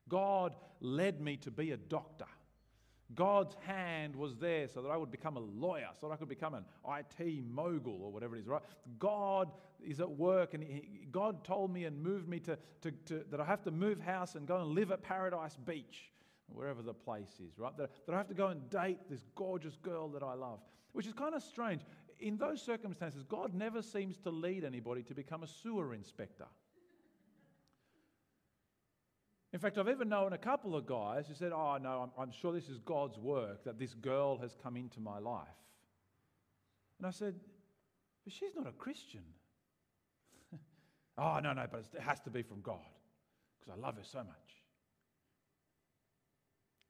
God 0.08 0.56
led 0.82 1.22
me 1.22 1.38
to 1.38 1.52
be 1.52 1.72
a 1.72 1.78
doctor. 1.78 2.26
God's 3.16 3.56
hand 3.66 4.16
was 4.16 4.36
there 4.38 4.68
so 4.68 4.82
that 4.82 4.90
I 4.90 4.98
would 4.98 5.12
become 5.12 5.38
a 5.38 5.42
lawyer, 5.42 5.88
so 6.00 6.08
that 6.08 6.14
I 6.14 6.18
could 6.18 6.30
become 6.30 6.54
an 6.54 6.66
IT 6.88 7.44
mogul 7.50 8.00
or 8.02 8.12
whatever 8.12 8.36
it 8.36 8.40
is, 8.40 8.48
right? 8.48 8.62
God 9.00 9.52
is 9.84 10.00
at 10.00 10.10
work 10.10 10.54
and 10.54 10.64
he, 10.64 11.08
God 11.12 11.44
told 11.44 11.72
me 11.74 11.86
and 11.86 12.02
moved 12.02 12.28
me 12.28 12.40
to, 12.42 12.58
to, 12.82 12.92
to, 12.92 13.24
that 13.32 13.40
I 13.40 13.46
have 13.46 13.64
to 13.64 13.72
move 13.72 14.00
house 14.00 14.36
and 14.36 14.48
go 14.48 14.62
and 14.62 14.72
live 14.72 14.92
at 14.92 15.02
Paradise 15.02 15.58
Beach, 15.66 16.12
wherever 16.48 16.82
the 16.82 16.94
place 16.94 17.40
is, 17.40 17.58
right? 17.58 17.76
That, 17.78 17.90
that 18.06 18.14
I 18.14 18.18
have 18.18 18.28
to 18.28 18.34
go 18.34 18.48
and 18.48 18.70
date 18.70 19.00
this 19.10 19.26
gorgeous 19.36 19.78
girl 19.78 20.10
that 20.10 20.24
I 20.24 20.34
love 20.34 20.60
which 20.94 21.08
is 21.08 21.14
kind 21.14 21.36
of 21.36 21.44
strange. 21.44 21.82
In 22.20 22.38
those 22.38 22.62
circumstances, 22.62 23.24
God 23.24 23.54
never 23.54 23.82
seems 23.82 24.18
to 24.20 24.30
lead 24.30 24.64
anybody 24.64 25.04
to 25.04 25.14
become 25.14 25.44
a 25.44 25.48
sewer 25.48 25.94
inspector. 25.94 26.46
In 29.52 29.60
fact, 29.60 29.78
I've 29.78 29.88
ever 29.88 30.06
known 30.06 30.34
a 30.34 30.38
couple 30.38 30.76
of 30.76 30.86
guys 30.86 31.28
who 31.28 31.34
said, 31.34 31.52
Oh, 31.52 31.78
no, 31.82 32.12
I'm, 32.18 32.22
I'm 32.22 32.32
sure 32.32 32.54
this 32.54 32.70
is 32.70 32.78
God's 32.80 33.18
work 33.18 33.64
that 33.64 33.80
this 33.80 33.96
girl 33.96 34.38
has 34.38 34.56
come 34.62 34.78
into 34.78 35.00
my 35.00 35.18
life. 35.18 35.48
And 37.00 37.08
I 37.08 37.12
said, 37.12 37.36
But 38.24 38.34
she's 38.34 38.54
not 38.56 38.68
a 38.68 38.72
Christian. 38.72 39.24
oh, 41.18 41.40
no, 41.42 41.54
no, 41.54 41.66
but 41.72 41.86
it 41.94 42.02
has 42.02 42.20
to 42.22 42.30
be 42.30 42.44
from 42.44 42.62
God 42.62 42.78
because 43.60 43.76
I 43.76 43.82
love 43.82 43.96
her 43.96 44.04
so 44.04 44.20
much. 44.20 44.28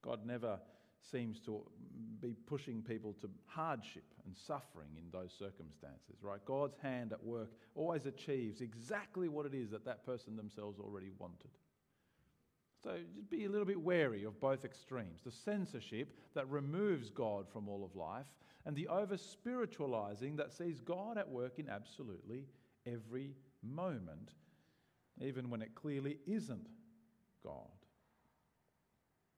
God 0.02 0.26
never 0.26 0.60
seems 1.12 1.40
to 1.42 1.62
be 2.22 2.36
pushing 2.46 2.82
people 2.82 3.16
to 3.22 3.30
hardship 3.46 4.04
and 4.26 4.36
suffering 4.36 4.90
in 4.98 5.06
those 5.12 5.32
circumstances, 5.32 6.18
right? 6.22 6.44
God's 6.46 6.78
hand 6.78 7.14
at 7.14 7.24
work 7.24 7.52
always 7.74 8.06
achieves 8.06 8.60
exactly 8.60 9.30
what 9.30 9.46
it 9.46 9.54
is 9.54 9.72
that 9.72 9.86
that 9.86 10.06
person 10.06 10.36
themselves 10.36 10.78
already 10.78 11.10
wanted. 11.18 11.50
So 12.84 12.92
just 13.14 13.30
be 13.30 13.46
a 13.46 13.50
little 13.50 13.66
bit 13.66 13.82
wary 13.82 14.24
of 14.24 14.40
both 14.40 14.64
extremes 14.64 15.22
the 15.24 15.32
censorship 15.32 16.16
that 16.34 16.48
removes 16.50 17.10
God 17.10 17.46
from 17.52 17.68
all 17.68 17.84
of 17.84 17.96
life, 17.96 18.28
and 18.66 18.76
the 18.76 18.88
over 18.88 19.18
spiritualizing 19.18 20.36
that 20.38 20.54
sees 20.54 20.80
God 20.80 21.18
at 21.18 21.28
work 21.28 21.60
in 21.60 21.70
absolutely 21.70 22.46
every 22.86 23.36
moment, 23.62 24.32
even 25.22 25.50
when 25.50 25.62
it 25.62 25.76
clearly 25.76 26.18
isn't 26.26 26.68
God. 27.44 27.68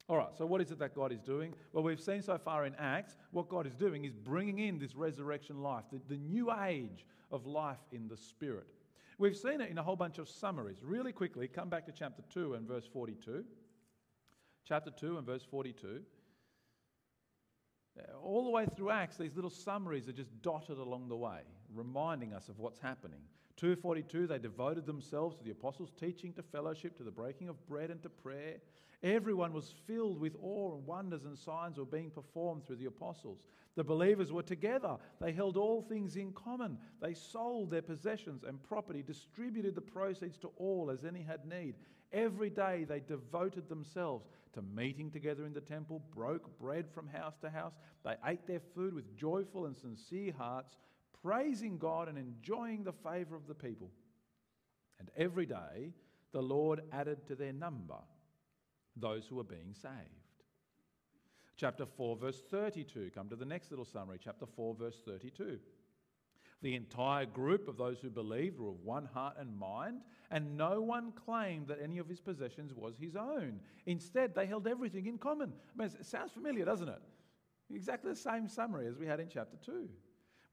All 0.07 0.17
right, 0.17 0.35
so 0.37 0.45
what 0.45 0.61
is 0.61 0.71
it 0.71 0.79
that 0.79 0.93
God 0.93 1.11
is 1.11 1.21
doing? 1.21 1.53
Well, 1.71 1.83
we've 1.83 2.01
seen 2.01 2.21
so 2.21 2.37
far 2.37 2.65
in 2.65 2.75
Acts, 2.75 3.15
what 3.31 3.47
God 3.47 3.65
is 3.65 3.75
doing 3.75 4.03
is 4.03 4.13
bringing 4.13 4.59
in 4.59 4.77
this 4.77 4.95
resurrection 4.95 5.61
life, 5.61 5.85
the, 5.91 6.01
the 6.09 6.17
new 6.17 6.51
age 6.51 7.05
of 7.31 7.45
life 7.45 7.79
in 7.91 8.07
the 8.07 8.17
Spirit. 8.17 8.67
We've 9.21 9.37
seen 9.37 9.61
it 9.61 9.69
in 9.69 9.77
a 9.77 9.83
whole 9.83 9.95
bunch 9.95 10.17
of 10.17 10.27
summaries. 10.27 10.79
Really 10.81 11.11
quickly, 11.11 11.47
come 11.47 11.69
back 11.69 11.85
to 11.85 11.91
chapter 11.91 12.23
2 12.33 12.55
and 12.55 12.67
verse 12.67 12.87
42. 12.91 13.45
Chapter 14.67 14.89
2 14.89 15.19
and 15.19 15.27
verse 15.27 15.43
42. 15.43 16.01
Uh, 17.99 18.17
all 18.23 18.43
the 18.43 18.49
way 18.49 18.65
through 18.65 18.89
Acts, 18.89 19.17
these 19.17 19.35
little 19.35 19.51
summaries 19.51 20.09
are 20.09 20.11
just 20.11 20.31
dotted 20.41 20.79
along 20.79 21.07
the 21.07 21.15
way, 21.15 21.41
reminding 21.71 22.33
us 22.33 22.49
of 22.49 22.57
what's 22.57 22.79
happening. 22.79 23.21
242, 23.61 24.25
they 24.25 24.39
devoted 24.39 24.87
themselves 24.87 25.35
to 25.37 25.43
the 25.43 25.51
apostles' 25.51 25.91
teaching, 25.99 26.33
to 26.33 26.41
fellowship, 26.41 26.97
to 26.97 27.03
the 27.03 27.11
breaking 27.11 27.47
of 27.47 27.67
bread, 27.67 27.91
and 27.91 28.01
to 28.01 28.09
prayer. 28.09 28.55
Everyone 29.03 29.53
was 29.53 29.75
filled 29.85 30.19
with 30.19 30.35
awe, 30.41 30.73
and 30.73 30.83
wonders 30.87 31.25
and 31.25 31.37
signs 31.37 31.77
were 31.77 31.85
being 31.85 32.09
performed 32.09 32.65
through 32.65 32.77
the 32.77 32.87
apostles. 32.87 33.43
The 33.75 33.83
believers 33.83 34.31
were 34.31 34.41
together. 34.41 34.97
They 35.19 35.31
held 35.31 35.57
all 35.57 35.83
things 35.83 36.15
in 36.15 36.33
common. 36.33 36.79
They 37.03 37.13
sold 37.13 37.69
their 37.69 37.83
possessions 37.83 38.43
and 38.43 38.61
property, 38.63 39.03
distributed 39.03 39.75
the 39.75 39.81
proceeds 39.81 40.39
to 40.39 40.51
all 40.57 40.89
as 40.89 41.05
any 41.05 41.21
had 41.21 41.45
need. 41.45 41.75
Every 42.11 42.49
day 42.49 42.83
they 42.83 42.99
devoted 42.99 43.69
themselves 43.69 44.27
to 44.53 44.63
meeting 44.63 45.11
together 45.11 45.45
in 45.45 45.53
the 45.53 45.61
temple, 45.61 46.01
broke 46.15 46.59
bread 46.59 46.89
from 46.89 47.07
house 47.07 47.37
to 47.41 47.49
house. 47.51 47.73
They 48.03 48.15
ate 48.25 48.47
their 48.47 48.59
food 48.73 48.95
with 48.95 49.15
joyful 49.15 49.67
and 49.67 49.77
sincere 49.77 50.33
hearts, 50.35 50.77
praising 51.23 51.77
God 51.77 52.07
and 52.07 52.17
enjoying 52.17 52.83
the 52.83 52.93
favor 52.93 53.35
of 53.35 53.47
the 53.47 53.55
people. 53.55 53.91
And 54.99 55.09
every 55.17 55.45
day 55.45 55.93
the 56.31 56.41
Lord 56.41 56.81
added 56.91 57.25
to 57.27 57.35
their 57.35 57.53
number 57.53 57.97
those 58.95 59.25
who 59.25 59.35
were 59.35 59.43
being 59.43 59.73
saved. 59.73 59.93
Chapter 61.57 61.85
4, 61.85 62.15
verse 62.17 62.41
32. 62.49 63.11
Come 63.13 63.29
to 63.29 63.35
the 63.35 63.45
next 63.45 63.69
little 63.69 63.85
summary. 63.85 64.17
Chapter 64.23 64.45
4, 64.45 64.75
verse 64.75 65.01
32. 65.05 65.59
The 66.61 66.75
entire 66.75 67.25
group 67.25 67.67
of 67.67 67.77
those 67.77 67.99
who 67.99 68.09
believed 68.09 68.59
were 68.59 68.69
of 68.69 68.83
one 68.83 69.05
heart 69.05 69.35
and 69.39 69.57
mind, 69.57 70.01
and 70.29 70.57
no 70.57 70.81
one 70.81 71.11
claimed 71.11 71.67
that 71.67 71.79
any 71.81 71.97
of 71.97 72.07
his 72.07 72.21
possessions 72.21 72.73
was 72.73 72.95
his 72.99 73.15
own. 73.15 73.59
Instead, 73.87 74.35
they 74.35 74.45
held 74.45 74.67
everything 74.67 75.07
in 75.07 75.17
common. 75.17 75.53
I 75.73 75.77
mean, 75.77 75.87
it 75.99 76.05
sounds 76.05 76.31
familiar, 76.31 76.65
doesn't 76.65 76.89
it? 76.89 77.01
Exactly 77.73 78.11
the 78.11 78.17
same 78.17 78.47
summary 78.47 78.87
as 78.87 78.97
we 78.97 79.07
had 79.07 79.19
in 79.19 79.27
chapter 79.27 79.57
2. 79.65 79.87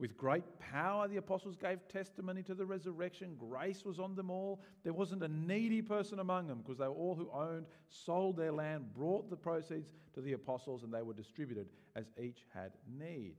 With 0.01 0.17
great 0.17 0.45
power, 0.61 1.09
the 1.09 1.17
apostles 1.17 1.57
gave 1.57 1.87
testimony 1.89 2.43
to 2.45 2.55
the 2.55 2.65
resurrection. 2.65 3.37
Grace 3.37 3.85
was 3.85 3.99
on 3.99 4.15
them 4.15 4.31
all. 4.31 4.61
There 4.85 4.93
wasn't 4.93 5.25
a 5.25 5.29
needy 5.29 5.83
person 5.83 6.21
among 6.21 6.47
them 6.47 6.59
because 6.59 6.79
they 6.79 6.87
were 6.87 6.95
all 6.95 7.17
who 7.17 7.29
owned, 7.33 7.67
sold 7.89 8.37
their 8.37 8.53
land, 8.53 8.95
brought 8.95 9.29
the 9.29 9.37
proceeds 9.37 9.91
to 10.15 10.21
the 10.21 10.35
apostles, 10.35 10.85
and 10.85 10.95
they 10.95 11.03
were 11.03 11.15
distributed 11.15 11.67
as 11.97 12.13
each 12.21 12.47
had 12.55 12.73
need. 12.89 13.35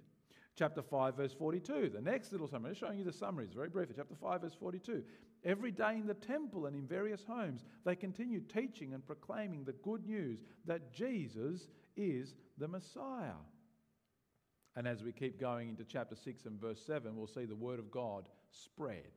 Chapter 0.57 0.81
5, 0.81 1.15
verse 1.15 1.33
42. 1.33 1.91
The 1.93 2.01
next 2.01 2.33
little 2.33 2.49
summary, 2.49 2.75
showing 2.75 2.97
you 2.97 3.05
the 3.05 3.13
summaries 3.13 3.53
very 3.53 3.69
briefly. 3.69 3.95
Chapter 3.95 4.15
5, 4.15 4.41
verse 4.41 4.55
42. 4.59 5.01
Every 5.45 5.71
day 5.71 5.95
in 5.95 6.05
the 6.05 6.13
temple 6.13 6.65
and 6.65 6.75
in 6.75 6.85
various 6.85 7.23
homes, 7.23 7.63
they 7.85 7.95
continued 7.95 8.49
teaching 8.49 8.93
and 8.93 9.07
proclaiming 9.07 9.63
the 9.63 9.71
good 9.71 10.05
news 10.05 10.39
that 10.65 10.91
Jesus 10.91 11.69
is 11.95 12.35
the 12.57 12.67
Messiah. 12.67 13.39
And 14.75 14.87
as 14.87 15.03
we 15.03 15.11
keep 15.11 15.39
going 15.39 15.69
into 15.69 15.83
chapter 15.83 16.15
6 16.15 16.45
and 16.45 16.59
verse 16.59 16.81
7, 16.85 17.15
we'll 17.15 17.27
see 17.27 17.45
the 17.45 17.55
word 17.55 17.79
of 17.79 17.91
God 17.91 18.29
spread. 18.51 19.11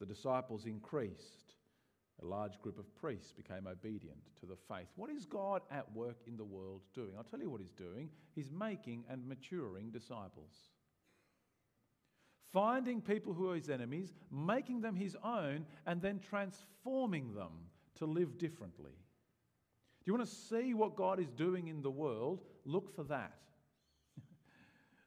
The 0.00 0.06
disciples 0.06 0.66
increased. 0.66 1.54
A 2.22 2.26
large 2.26 2.60
group 2.60 2.78
of 2.78 2.94
priests 2.94 3.32
became 3.32 3.66
obedient 3.66 4.18
to 4.40 4.46
the 4.46 4.56
faith. 4.68 4.86
What 4.94 5.10
is 5.10 5.24
God 5.24 5.62
at 5.70 5.92
work 5.94 6.16
in 6.26 6.36
the 6.36 6.44
world 6.44 6.82
doing? 6.94 7.10
I'll 7.16 7.24
tell 7.24 7.40
you 7.40 7.50
what 7.50 7.60
He's 7.60 7.72
doing. 7.72 8.08
He's 8.34 8.50
making 8.50 9.04
and 9.10 9.26
maturing 9.26 9.90
disciples. 9.90 10.70
Finding 12.52 13.00
people 13.00 13.34
who 13.34 13.50
are 13.50 13.56
His 13.56 13.68
enemies, 13.68 14.12
making 14.30 14.80
them 14.80 14.94
His 14.94 15.16
own, 15.24 15.66
and 15.86 16.00
then 16.00 16.20
transforming 16.20 17.34
them 17.34 17.52
to 17.96 18.06
live 18.06 18.38
differently. 18.38 18.92
Do 20.04 20.12
you 20.12 20.14
want 20.14 20.28
to 20.28 20.34
see 20.34 20.74
what 20.74 20.96
God 20.96 21.18
is 21.18 21.30
doing 21.30 21.66
in 21.66 21.82
the 21.82 21.90
world? 21.90 22.42
Look 22.64 22.94
for 22.94 23.02
that. 23.04 23.32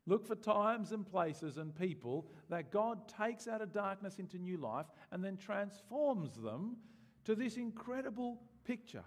Look 0.08 0.26
for 0.26 0.36
times 0.36 0.94
and 0.94 1.06
places 1.06 1.58
and 1.58 1.76
people 1.76 2.28
that 2.50 2.72
God 2.72 3.10
takes 3.10 3.46
out 3.48 3.62
of 3.62 3.74
darkness 3.74 4.20
into 4.20 4.38
new 4.38 4.58
life 4.58 4.86
and 5.12 5.22
then 5.24 5.36
transforms 5.36 6.38
them 6.38 6.78
to 7.26 7.36
this 7.36 7.58
incredible 7.58 8.40
picture. 8.64 9.04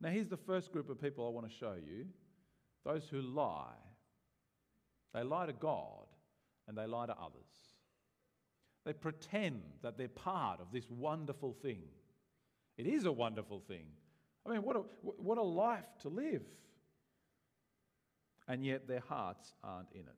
Now, 0.00 0.08
here's 0.08 0.28
the 0.28 0.38
first 0.38 0.72
group 0.72 0.88
of 0.88 1.00
people 1.00 1.26
I 1.26 1.30
want 1.30 1.48
to 1.48 1.54
show 1.54 1.74
you 1.74 2.06
those 2.84 3.06
who 3.10 3.20
lie. 3.20 3.76
They 5.12 5.22
lie 5.22 5.46
to 5.46 5.52
God 5.52 6.06
and 6.66 6.78
they 6.78 6.86
lie 6.86 7.06
to 7.06 7.12
others. 7.12 7.74
They 8.86 8.94
pretend 8.94 9.62
that 9.82 9.98
they're 9.98 10.08
part 10.08 10.60
of 10.60 10.72
this 10.72 10.88
wonderful 10.88 11.52
thing. 11.60 11.82
It 12.78 12.86
is 12.86 13.04
a 13.04 13.12
wonderful 13.12 13.60
thing. 13.60 13.86
I 14.46 14.50
mean, 14.50 14.62
what 14.62 14.76
a, 14.76 14.80
what 15.02 15.36
a 15.36 15.42
life 15.42 15.84
to 16.02 16.08
live 16.08 16.42
and 18.48 18.64
yet 18.64 18.86
their 18.86 19.02
hearts 19.08 19.52
aren't 19.62 19.90
in 19.92 20.00
it. 20.00 20.16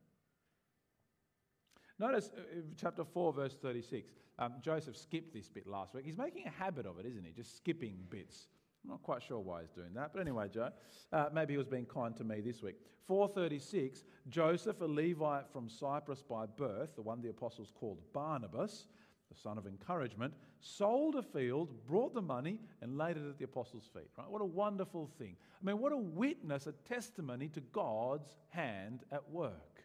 Notice 1.99 2.31
uh, 2.37 2.61
chapter 2.77 3.05
4, 3.05 3.33
verse 3.33 3.57
36. 3.61 4.13
Um, 4.39 4.55
Joseph 4.63 4.97
skipped 4.97 5.35
this 5.35 5.49
bit 5.49 5.67
last 5.67 5.95
week. 5.95 6.05
He's 6.05 6.19
making 6.19 6.47
a 6.47 6.51
habit 6.51 6.87
of 6.87 6.99
it, 6.99 7.07
isn't 7.07 7.25
he? 7.25 7.33
Just 7.33 7.57
skipping 7.57 7.97
bits. 8.09 8.47
I'm 8.85 8.91
not 8.91 9.03
quite 9.03 9.23
sure 9.23 9.41
why 9.41 9.63
he's 9.63 9.73
doing 9.73 9.93
that, 9.95 10.13
but 10.13 10.21
anyway, 10.21 10.49
Joe, 10.49 10.71
uh, 11.13 11.27
maybe 11.33 11.55
he 11.55 11.59
was 11.59 11.67
being 11.67 11.87
kind 11.87 12.17
to 12.17 12.25
me 12.25 12.41
this 12.41 12.63
week. 12.63 12.77
436, 13.09 14.05
Joseph, 14.29 14.81
a 14.81 14.85
Levite 14.85 15.51
from 15.53 15.69
Cyprus 15.69 16.23
by 16.23 16.47
birth, 16.47 16.95
the 16.95 17.03
one 17.03 17.21
the 17.21 17.31
apostles 17.31 17.73
called 17.75 17.99
Barnabas, 18.13 18.87
the 19.29 19.39
son 19.39 19.59
of 19.59 19.67
encouragement, 19.67 20.35
sold 20.61 21.17
a 21.17 21.23
field, 21.23 21.71
brought 21.87 22.15
the 22.15 22.23
money, 22.23 22.59
and 22.81 22.97
laid 22.97 23.17
it 23.17 23.29
at 23.29 23.39
the 23.39 23.45
apostles' 23.45 23.89
feet. 23.93 24.09
Right? 24.17 24.31
What 24.31 24.43
a 24.43 24.47
wonderful 24.47 25.11
thing. 25.19 25.37
I 25.61 25.65
mean, 25.65 25.79
what 25.79 25.93
a 25.93 25.99
witness, 25.99 26.67
a 26.67 26.73
testimony 26.73 27.49
to 27.51 27.61
God's 27.61 28.35
hand 28.49 29.05
at 29.13 29.31
work. 29.31 29.85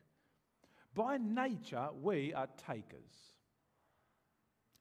By 0.95 1.17
nature, 1.17 1.89
we 2.01 2.33
are 2.33 2.47
takers. 2.67 3.33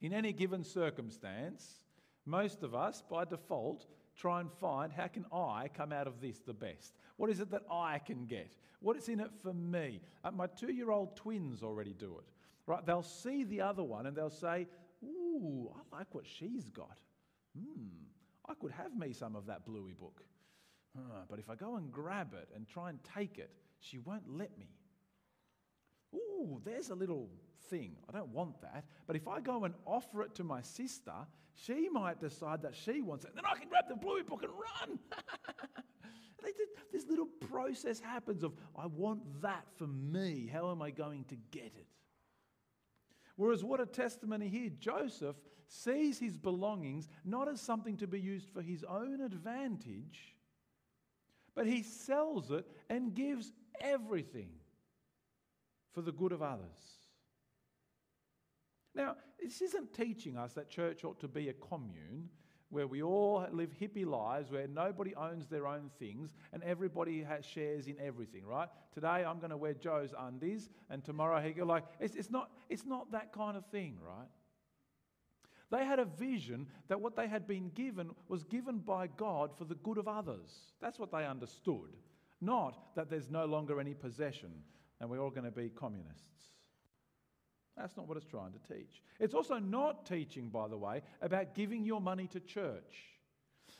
In 0.00 0.12
any 0.12 0.32
given 0.32 0.64
circumstance, 0.64 1.80
most 2.26 2.62
of 2.62 2.74
us, 2.74 3.02
by 3.08 3.24
default, 3.24 3.86
try 4.16 4.40
and 4.40 4.52
find 4.52 4.92
how 4.92 5.06
can 5.06 5.24
I 5.32 5.68
come 5.74 5.92
out 5.92 6.06
of 6.06 6.20
this 6.20 6.40
the 6.40 6.52
best? 6.52 6.94
What 7.16 7.30
is 7.30 7.40
it 7.40 7.50
that 7.50 7.62
I 7.70 7.98
can 7.98 8.26
get? 8.26 8.56
What 8.80 8.96
is 8.96 9.08
in 9.08 9.20
it 9.20 9.30
for 9.42 9.54
me? 9.54 10.00
Uh, 10.24 10.32
my 10.32 10.46
two 10.46 10.72
year 10.72 10.90
old 10.90 11.16
twins 11.16 11.62
already 11.62 11.94
do 11.94 12.18
it. 12.18 12.28
Right? 12.66 12.84
They'll 12.84 13.02
see 13.02 13.44
the 13.44 13.60
other 13.60 13.82
one 13.82 14.06
and 14.06 14.16
they'll 14.16 14.30
say, 14.30 14.66
Ooh, 15.04 15.72
I 15.74 15.96
like 15.96 16.14
what 16.14 16.24
she's 16.26 16.70
got. 16.70 16.98
Hmm, 17.58 18.06
I 18.48 18.54
could 18.54 18.70
have 18.70 18.96
me 18.96 19.12
some 19.12 19.34
of 19.34 19.46
that 19.46 19.64
bluey 19.66 19.94
book. 19.98 20.22
Uh, 20.96 21.22
but 21.28 21.38
if 21.38 21.50
I 21.50 21.54
go 21.54 21.76
and 21.76 21.90
grab 21.90 22.34
it 22.34 22.48
and 22.54 22.68
try 22.68 22.90
and 22.90 22.98
take 23.14 23.38
it, 23.38 23.50
she 23.80 23.98
won't 23.98 24.28
let 24.28 24.56
me. 24.58 24.68
Ooh, 26.14 26.60
there's 26.64 26.90
a 26.90 26.94
little 26.94 27.28
thing. 27.68 27.96
I 28.08 28.12
don't 28.12 28.28
want 28.28 28.60
that. 28.62 28.84
But 29.06 29.16
if 29.16 29.26
I 29.26 29.40
go 29.40 29.64
and 29.64 29.74
offer 29.86 30.22
it 30.22 30.34
to 30.36 30.44
my 30.44 30.60
sister, 30.60 31.12
she 31.54 31.88
might 31.88 32.20
decide 32.20 32.62
that 32.62 32.76
she 32.76 33.00
wants 33.00 33.24
it. 33.24 33.34
Then 33.34 33.44
I 33.50 33.58
can 33.58 33.68
grab 33.68 33.84
the 33.88 33.96
bluey 33.96 34.22
book 34.22 34.42
and 34.42 34.52
run. 34.52 34.98
this 36.92 37.06
little 37.08 37.28
process 37.48 37.98
happens 37.98 38.42
of, 38.42 38.52
I 38.76 38.86
want 38.86 39.42
that 39.42 39.64
for 39.76 39.86
me. 39.86 40.50
How 40.52 40.70
am 40.70 40.82
I 40.82 40.90
going 40.90 41.24
to 41.24 41.36
get 41.50 41.72
it? 41.76 41.86
Whereas, 43.36 43.64
what 43.64 43.80
a 43.80 43.86
testimony 43.86 44.48
here. 44.48 44.70
Joseph 44.78 45.36
sees 45.66 46.18
his 46.18 46.36
belongings 46.36 47.08
not 47.24 47.48
as 47.48 47.60
something 47.60 47.96
to 47.96 48.06
be 48.06 48.20
used 48.20 48.48
for 48.50 48.62
his 48.62 48.84
own 48.84 49.20
advantage, 49.20 50.36
but 51.54 51.66
he 51.66 51.82
sells 51.82 52.50
it 52.50 52.66
and 52.90 53.14
gives 53.14 53.52
everything 53.80 54.50
for 55.92 56.02
the 56.02 56.12
good 56.12 56.32
of 56.32 56.42
others. 56.42 56.98
Now, 58.94 59.16
this 59.40 59.62
isn't 59.62 59.94
teaching 59.94 60.36
us 60.36 60.52
that 60.52 60.70
church 60.70 61.04
ought 61.04 61.20
to 61.20 61.28
be 61.28 61.48
a 61.48 61.54
commune 61.54 62.28
where 62.72 62.86
we 62.86 63.02
all 63.02 63.46
live 63.52 63.70
hippie 63.78 64.06
lives, 64.06 64.50
where 64.50 64.66
nobody 64.66 65.14
owns 65.14 65.46
their 65.46 65.66
own 65.66 65.90
things 65.98 66.34
and 66.52 66.62
everybody 66.62 67.22
has 67.22 67.44
shares 67.44 67.86
in 67.86 67.96
everything, 68.00 68.46
right? 68.46 68.68
Today 68.94 69.24
I'm 69.26 69.38
going 69.38 69.50
to 69.50 69.56
wear 69.58 69.74
Joe's 69.74 70.14
undies, 70.18 70.70
and 70.88 71.04
tomorrow 71.04 71.40
he 71.40 71.52
go 71.52 71.64
like 71.64 71.84
it's, 72.00 72.16
it's 72.16 72.30
not 72.30 72.50
it's 72.70 72.86
not 72.86 73.12
that 73.12 73.32
kind 73.32 73.56
of 73.56 73.66
thing, 73.66 73.98
right? 74.02 74.28
They 75.70 75.84
had 75.84 75.98
a 75.98 76.04
vision 76.04 76.66
that 76.88 77.00
what 77.00 77.14
they 77.14 77.28
had 77.28 77.46
been 77.46 77.70
given 77.74 78.10
was 78.28 78.42
given 78.44 78.78
by 78.78 79.06
God 79.06 79.56
for 79.56 79.64
the 79.64 79.74
good 79.76 79.98
of 79.98 80.08
others. 80.08 80.72
That's 80.80 80.98
what 80.98 81.12
they 81.12 81.26
understood, 81.26 81.96
not 82.40 82.94
that 82.96 83.08
there's 83.08 83.30
no 83.30 83.44
longer 83.44 83.80
any 83.80 83.94
possession 83.94 84.50
and 85.02 85.10
we're 85.10 85.20
all 85.20 85.30
going 85.30 85.44
to 85.44 85.50
be 85.50 85.68
communists. 85.68 86.52
That's 87.76 87.96
not 87.96 88.06
what 88.06 88.16
it's 88.16 88.26
trying 88.26 88.52
to 88.52 88.74
teach. 88.74 89.02
It's 89.18 89.34
also 89.34 89.58
not 89.58 90.06
teaching, 90.06 90.48
by 90.48 90.68
the 90.68 90.76
way, 90.76 91.02
about 91.20 91.54
giving 91.54 91.84
your 91.84 92.00
money 92.00 92.26
to 92.28 92.40
church. 92.40 93.08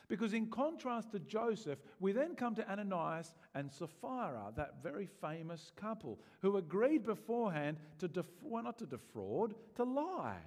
Because, 0.07 0.33
in 0.33 0.47
contrast 0.47 1.11
to 1.11 1.19
Joseph, 1.19 1.79
we 1.99 2.11
then 2.11 2.35
come 2.35 2.55
to 2.55 2.69
Ananias 2.69 3.33
and 3.55 3.71
Sapphira, 3.71 4.51
that 4.55 4.81
very 4.81 5.07
famous 5.21 5.71
couple, 5.75 6.19
who 6.41 6.57
agreed 6.57 7.03
beforehand 7.03 7.77
to, 7.99 8.09
well, 8.41 8.63
not 8.63 8.79
to 8.79 8.85
defraud, 8.85 9.53
to 9.75 9.83
lie. 9.83 10.41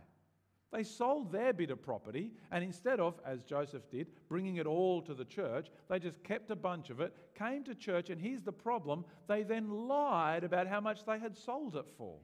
They 0.72 0.82
sold 0.82 1.30
their 1.30 1.52
bit 1.52 1.70
of 1.70 1.80
property, 1.80 2.32
and 2.50 2.62
instead 2.62 2.98
of, 2.98 3.20
as 3.24 3.44
Joseph 3.44 3.88
did, 3.88 4.08
bringing 4.28 4.56
it 4.56 4.66
all 4.66 5.00
to 5.02 5.14
the 5.14 5.24
church, 5.24 5.68
they 5.88 5.98
just 6.00 6.22
kept 6.24 6.50
a 6.50 6.56
bunch 6.56 6.90
of 6.90 7.00
it, 7.00 7.14
came 7.34 7.62
to 7.64 7.74
church, 7.74 8.10
and 8.10 8.20
here's 8.20 8.42
the 8.42 8.52
problem 8.52 9.04
they 9.28 9.44
then 9.44 9.88
lied 9.88 10.42
about 10.42 10.66
how 10.66 10.80
much 10.80 11.04
they 11.06 11.18
had 11.18 11.36
sold 11.36 11.76
it 11.76 11.86
for. 11.96 12.16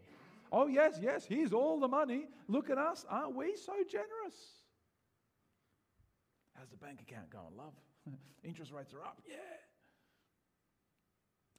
Oh, 0.53 0.67
yes, 0.67 0.99
yes, 1.01 1.25
here's 1.25 1.55
all 1.55 1.81
the 1.81 1.89
money. 1.89 2.29
Look 2.47 2.69
at 2.69 2.77
us. 2.77 3.07
Aren't 3.09 3.35
we 3.35 3.57
so 3.57 3.73
generous? 3.91 4.37
How's 6.55 6.69
the 6.69 6.77
bank 6.77 7.01
account 7.01 7.31
going, 7.31 7.57
love? 7.57 7.73
Interest 8.45 8.71
rates 8.71 8.93
are 8.93 9.01
up. 9.01 9.23
Yeah. 9.27 9.37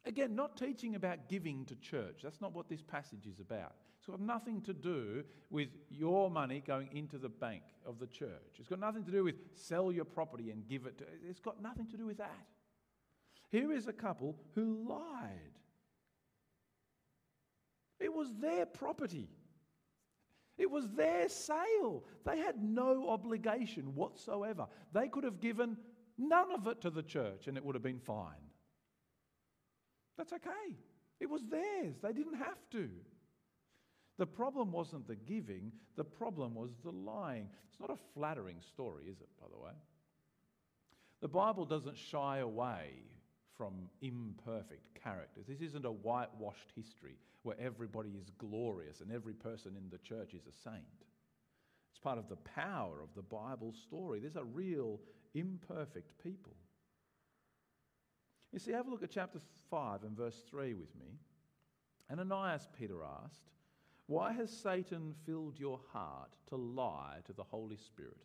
Again, 0.06 0.36
not 0.36 0.56
teaching 0.56 0.94
about 0.94 1.28
giving 1.28 1.64
to 1.64 1.74
church. 1.76 2.20
That's 2.22 2.40
not 2.40 2.54
what 2.54 2.68
this 2.68 2.82
passage 2.82 3.26
is 3.26 3.40
about. 3.40 3.72
It's 3.98 4.06
got 4.06 4.20
nothing 4.20 4.60
to 4.62 4.74
do 4.74 5.24
with 5.50 5.68
your 5.90 6.30
money 6.30 6.62
going 6.64 6.88
into 6.92 7.18
the 7.18 7.30
bank 7.30 7.62
of 7.86 7.98
the 7.98 8.06
church. 8.06 8.58
It's 8.58 8.68
got 8.68 8.78
nothing 8.78 9.02
to 9.04 9.10
do 9.10 9.24
with 9.24 9.36
sell 9.54 9.90
your 9.90 10.04
property 10.04 10.50
and 10.50 10.68
give 10.68 10.86
it 10.86 10.98
to. 10.98 11.04
It's 11.28 11.40
got 11.40 11.62
nothing 11.62 11.88
to 11.88 11.96
do 11.96 12.06
with 12.06 12.18
that. 12.18 12.46
Here 13.48 13.72
is 13.72 13.88
a 13.88 13.92
couple 13.92 14.36
who 14.54 14.86
lied. 14.86 15.58
It 18.14 18.18
was 18.18 18.32
their 18.40 18.64
property. 18.64 19.28
It 20.56 20.70
was 20.70 20.88
their 20.90 21.28
sale. 21.28 22.04
They 22.24 22.38
had 22.38 22.62
no 22.62 23.08
obligation 23.08 23.92
whatsoever. 23.96 24.68
They 24.92 25.08
could 25.08 25.24
have 25.24 25.40
given 25.40 25.76
none 26.16 26.52
of 26.52 26.68
it 26.68 26.80
to 26.82 26.90
the 26.90 27.02
church 27.02 27.48
and 27.48 27.56
it 27.56 27.64
would 27.64 27.74
have 27.74 27.82
been 27.82 27.98
fine. 27.98 28.50
That's 30.16 30.32
okay. 30.32 30.76
It 31.18 31.28
was 31.28 31.42
theirs. 31.50 31.96
They 32.00 32.12
didn't 32.12 32.36
have 32.36 32.58
to. 32.70 32.88
The 34.16 34.26
problem 34.26 34.70
wasn't 34.70 35.08
the 35.08 35.16
giving, 35.16 35.72
the 35.96 36.04
problem 36.04 36.54
was 36.54 36.70
the 36.84 36.92
lying. 36.92 37.48
It's 37.68 37.80
not 37.80 37.90
a 37.90 37.98
flattering 38.14 38.58
story, 38.60 39.06
is 39.10 39.20
it, 39.20 39.28
by 39.40 39.48
the 39.52 39.60
way? 39.60 39.72
The 41.20 41.26
Bible 41.26 41.64
doesn't 41.64 41.98
shy 41.98 42.38
away 42.38 42.92
from 43.56 43.74
imperfect 44.02 44.94
characters. 45.02 45.46
This 45.48 45.60
isn't 45.60 45.84
a 45.84 45.92
whitewashed 45.92 46.72
history 46.74 47.16
where 47.42 47.56
everybody 47.60 48.10
is 48.10 48.30
glorious 48.38 49.00
and 49.00 49.12
every 49.12 49.34
person 49.34 49.76
in 49.76 49.88
the 49.90 49.98
church 49.98 50.34
is 50.34 50.46
a 50.46 50.52
saint. 50.68 50.84
It's 51.92 52.00
part 52.00 52.18
of 52.18 52.28
the 52.28 52.36
power 52.36 53.00
of 53.02 53.14
the 53.14 53.22
Bible 53.22 53.72
story. 53.72 54.20
These 54.20 54.36
are 54.36 54.44
real 54.44 55.00
imperfect 55.34 56.12
people. 56.22 56.54
You 58.52 58.58
see, 58.58 58.72
have 58.72 58.86
a 58.86 58.90
look 58.90 59.02
at 59.02 59.10
chapter 59.10 59.40
5 59.70 60.04
and 60.04 60.16
verse 60.16 60.42
3 60.48 60.74
with 60.74 60.94
me. 60.96 61.18
And 62.08 62.20
Ananias, 62.20 62.68
Peter 62.78 63.02
asked, 63.24 63.50
Why 64.06 64.32
has 64.32 64.50
Satan 64.50 65.14
filled 65.26 65.58
your 65.58 65.80
heart 65.92 66.30
to 66.48 66.56
lie 66.56 67.18
to 67.26 67.32
the 67.32 67.42
Holy 67.42 67.76
Spirit 67.76 68.24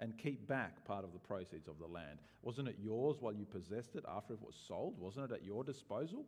and 0.00 0.16
keep 0.16 0.46
back 0.46 0.84
part 0.84 1.04
of 1.04 1.12
the 1.12 1.18
proceeds 1.18 1.68
of 1.68 1.78
the 1.78 1.86
land? 1.86 2.18
Wasn't 2.42 2.68
it 2.68 2.76
yours 2.80 3.16
while 3.20 3.32
you 3.32 3.44
possessed 3.44 3.96
it 3.96 4.04
after 4.08 4.34
it 4.34 4.40
was 4.40 4.54
sold? 4.66 4.98
Wasn't 4.98 5.30
it 5.30 5.34
at 5.34 5.44
your 5.44 5.64
disposal? 5.64 6.24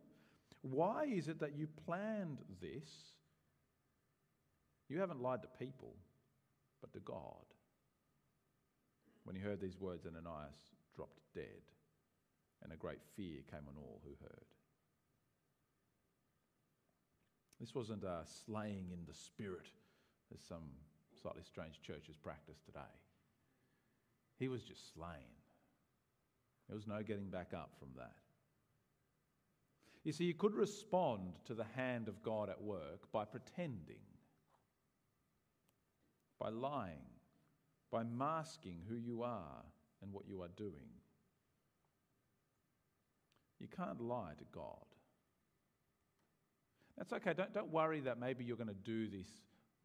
Why 0.61 1.05
is 1.05 1.27
it 1.27 1.39
that 1.39 1.55
you 1.55 1.67
planned 1.85 2.39
this? 2.61 2.89
You 4.89 4.99
haven't 4.99 5.21
lied 5.21 5.41
to 5.43 5.47
people, 5.65 5.95
but 6.81 6.91
to 6.93 6.99
God. 6.99 7.45
When 9.23 9.35
he 9.35 9.41
heard 9.41 9.61
these 9.61 9.79
words, 9.79 10.05
Ananias 10.05 10.57
dropped 10.95 11.19
dead 11.33 11.61
and 12.63 12.71
a 12.71 12.75
great 12.75 13.01
fear 13.15 13.39
came 13.49 13.67
on 13.67 13.75
all 13.77 14.01
who 14.03 14.11
heard. 14.21 14.45
This 17.59 17.75
wasn't 17.75 18.03
a 18.03 18.21
slaying 18.45 18.89
in 18.91 19.05
the 19.07 19.13
spirit, 19.13 19.67
as 20.33 20.41
some 20.41 20.63
slightly 21.21 21.43
strange 21.43 21.81
churches 21.81 22.15
practice 22.17 22.57
today. 22.65 22.79
He 24.41 24.47
was 24.47 24.63
just 24.63 24.91
slain. 24.95 25.37
There 26.67 26.75
was 26.75 26.87
no 26.87 27.03
getting 27.03 27.29
back 27.29 27.51
up 27.53 27.69
from 27.77 27.89
that. 27.95 28.15
You 30.03 30.11
see, 30.11 30.23
you 30.23 30.33
could 30.33 30.55
respond 30.55 31.33
to 31.45 31.53
the 31.53 31.67
hand 31.75 32.07
of 32.07 32.23
God 32.23 32.49
at 32.49 32.59
work 32.59 33.11
by 33.11 33.23
pretending, 33.23 34.01
by 36.39 36.49
lying, 36.49 37.05
by 37.91 38.01
masking 38.01 38.77
who 38.89 38.95
you 38.95 39.21
are 39.21 39.63
and 40.01 40.11
what 40.11 40.27
you 40.27 40.41
are 40.41 40.49
doing. 40.57 40.89
You 43.59 43.67
can't 43.67 44.01
lie 44.01 44.33
to 44.39 44.45
God. 44.51 44.87
That's 46.97 47.13
okay. 47.13 47.33
Don't, 47.33 47.53
don't 47.53 47.71
worry 47.71 47.99
that 47.99 48.19
maybe 48.19 48.43
you're 48.43 48.57
going 48.57 48.69
to 48.69 48.73
do 48.73 49.07
this 49.07 49.27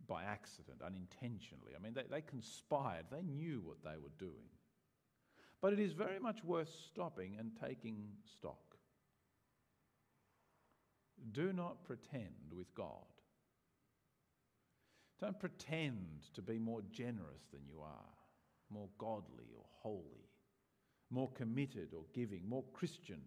by 0.09 0.25
accident, 0.25 0.83
unintentionally. 0.85 1.73
I 1.77 1.83
mean, 1.83 1.95
they, 1.95 2.05
they 2.11 2.21
conspired, 2.21 3.07
they 3.11 3.23
knew 3.23 3.61
what 3.65 3.83
they 3.83 3.99
were 3.99 4.13
doing. 4.19 4.51
But 5.61 5.73
it 5.73 5.81
is 5.81 5.93
very 5.93 6.19
much 6.19 6.45
worth 6.45 6.71
stopping 6.89 7.37
and 7.39 7.51
taking 7.61 8.09
stock. 8.39 8.77
Do 11.33 11.53
not 11.53 11.85
pretend 11.85 12.53
with 12.55 12.75
God. 12.75 13.07
Don't 15.21 15.41
pretend 15.41 16.29
to 16.35 16.43
be 16.43 16.59
more 16.59 16.83
generous 16.93 17.43
than 17.51 17.63
you 17.67 17.81
are, 17.81 18.13
more 18.71 18.91
godly 18.99 19.47
or 19.57 19.65
holy, 19.81 20.29
more 21.11 21.31
committed 21.31 21.95
or 21.95 22.05
giving, 22.13 22.47
more 22.47 22.65
Christian 22.75 23.23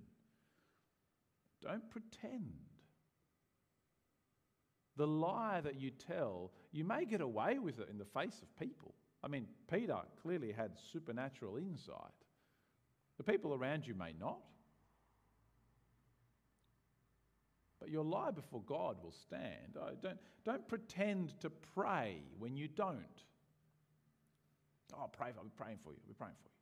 don't 1.62 1.90
pretend. 1.90 2.54
The 5.00 5.08
lie 5.08 5.62
that 5.62 5.80
you 5.80 5.92
tell, 5.92 6.52
you 6.74 6.84
may 6.84 7.06
get 7.06 7.22
away 7.22 7.58
with 7.58 7.80
it 7.80 7.88
in 7.90 7.98
the 7.98 8.04
face 8.04 8.42
of 8.42 8.60
people. 8.60 8.94
I 9.24 9.30
mean, 9.30 9.48
Peter 9.72 9.96
clearly 10.22 10.52
had 10.52 10.72
supernatural 10.92 11.56
insight. 11.56 11.96
The 13.18 13.24
people 13.24 13.54
around 13.54 13.88
you 13.88 13.96
may 13.96 14.14
not. 14.20 14.42
But 17.80 17.90
your 17.90 18.04
lie 18.04 18.32
before 18.32 18.62
God 18.64 18.98
will 19.02 19.14
stand. 19.14 19.78
Oh, 19.80 19.92
don't, 20.04 20.20
don't 20.44 20.68
pretend 20.68 21.40
to 21.40 21.50
pray 21.50 22.18
when 22.38 22.58
you 22.58 22.68
don't. 22.68 23.24
Oh, 24.94 25.08
pray 25.18 25.30
I'll 25.38 25.46
be 25.46 25.50
praying 25.58 25.78
for 25.82 25.94
you. 25.94 26.00
I'll 26.04 26.10
be 26.10 26.14
praying 26.14 26.36
for 26.44 26.50
you. 26.50 26.56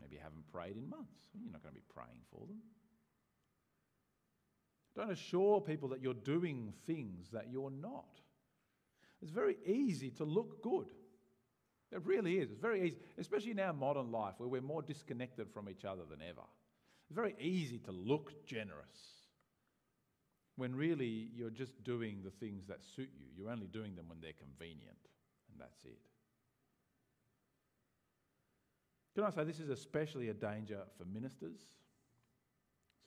Maybe 0.00 0.14
you 0.14 0.22
haven't 0.22 0.46
prayed 0.52 0.76
in 0.76 0.88
months. 0.88 1.26
You're 1.42 1.50
not 1.50 1.64
going 1.64 1.74
to 1.74 1.80
be 1.80 1.86
praying 1.92 2.22
for 2.30 2.46
them. 2.46 2.58
Don't 4.96 5.10
assure 5.10 5.60
people 5.60 5.88
that 5.90 6.02
you're 6.02 6.14
doing 6.14 6.72
things 6.86 7.28
that 7.32 7.48
you're 7.50 7.70
not. 7.70 8.20
It's 9.22 9.30
very 9.30 9.56
easy 9.64 10.10
to 10.12 10.24
look 10.24 10.62
good. 10.62 10.86
It 11.92 12.04
really 12.04 12.38
is. 12.38 12.50
It's 12.50 12.60
very 12.60 12.86
easy, 12.86 12.98
especially 13.18 13.50
in 13.50 13.60
our 13.60 13.72
modern 13.72 14.10
life 14.10 14.34
where 14.38 14.48
we're 14.48 14.60
more 14.60 14.82
disconnected 14.82 15.48
from 15.52 15.68
each 15.68 15.84
other 15.84 16.02
than 16.08 16.20
ever. 16.22 16.42
It's 17.08 17.16
very 17.16 17.34
easy 17.40 17.78
to 17.80 17.92
look 17.92 18.46
generous 18.46 19.20
when 20.56 20.74
really 20.74 21.30
you're 21.34 21.50
just 21.50 21.82
doing 21.82 22.20
the 22.22 22.30
things 22.30 22.66
that 22.68 22.84
suit 22.84 23.10
you. 23.18 23.26
You're 23.36 23.50
only 23.50 23.66
doing 23.66 23.96
them 23.96 24.08
when 24.08 24.20
they're 24.20 24.32
convenient, 24.38 24.98
and 25.50 25.60
that's 25.60 25.84
it. 25.84 25.98
Can 29.14 29.24
I 29.24 29.30
say 29.30 29.44
this 29.44 29.58
is 29.58 29.70
especially 29.70 30.28
a 30.28 30.34
danger 30.34 30.82
for 30.96 31.04
ministers? 31.04 31.60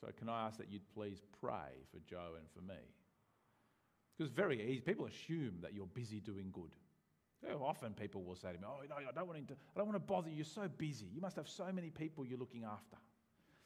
So, 0.04 0.12
can 0.18 0.28
I 0.28 0.46
ask 0.46 0.58
that 0.58 0.70
you'd 0.70 0.86
please 0.94 1.22
pray 1.40 1.80
for 1.90 1.98
Joe 2.08 2.34
and 2.36 2.46
for 2.54 2.60
me? 2.60 2.80
Because 4.16 4.30
very 4.30 4.60
easy. 4.62 4.80
People 4.80 5.06
assume 5.06 5.54
that 5.62 5.72
you're 5.72 5.86
busy 5.86 6.20
doing 6.20 6.52
good. 6.52 6.76
often 7.62 7.94
people 7.94 8.22
will 8.22 8.36
say 8.36 8.48
to 8.48 8.58
me, 8.58 8.64
Oh, 8.66 8.82
no, 8.88 8.96
I 8.96 9.12
don't, 9.12 9.26
want 9.26 9.48
to, 9.48 9.54
I 9.54 9.78
don't 9.78 9.86
want 9.88 9.96
to 9.96 10.06
bother 10.06 10.28
you. 10.28 10.36
You're 10.36 10.44
so 10.44 10.68
busy. 10.68 11.06
You 11.12 11.22
must 11.22 11.36
have 11.36 11.48
so 11.48 11.72
many 11.72 11.88
people 11.88 12.26
you're 12.26 12.38
looking 12.38 12.64
after. 12.64 12.96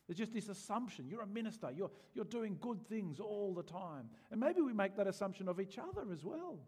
There's 0.07 0.17
just 0.17 0.33
this 0.33 0.49
assumption. 0.49 1.09
You're 1.09 1.23
a 1.23 1.27
minister. 1.27 1.71
You're, 1.75 1.91
you're 2.15 2.25
doing 2.25 2.57
good 2.61 2.87
things 2.89 3.19
all 3.19 3.53
the 3.53 3.65
time. 3.65 4.09
And 4.31 4.41
maybe 4.41 4.61
we 4.61 4.73
make 4.73 4.97
that 4.97 5.09
assumption 5.09 5.49
of 5.49 5.61
each 5.61 5.77
other 5.77 6.07
as 6.13 6.25
well. 6.25 6.61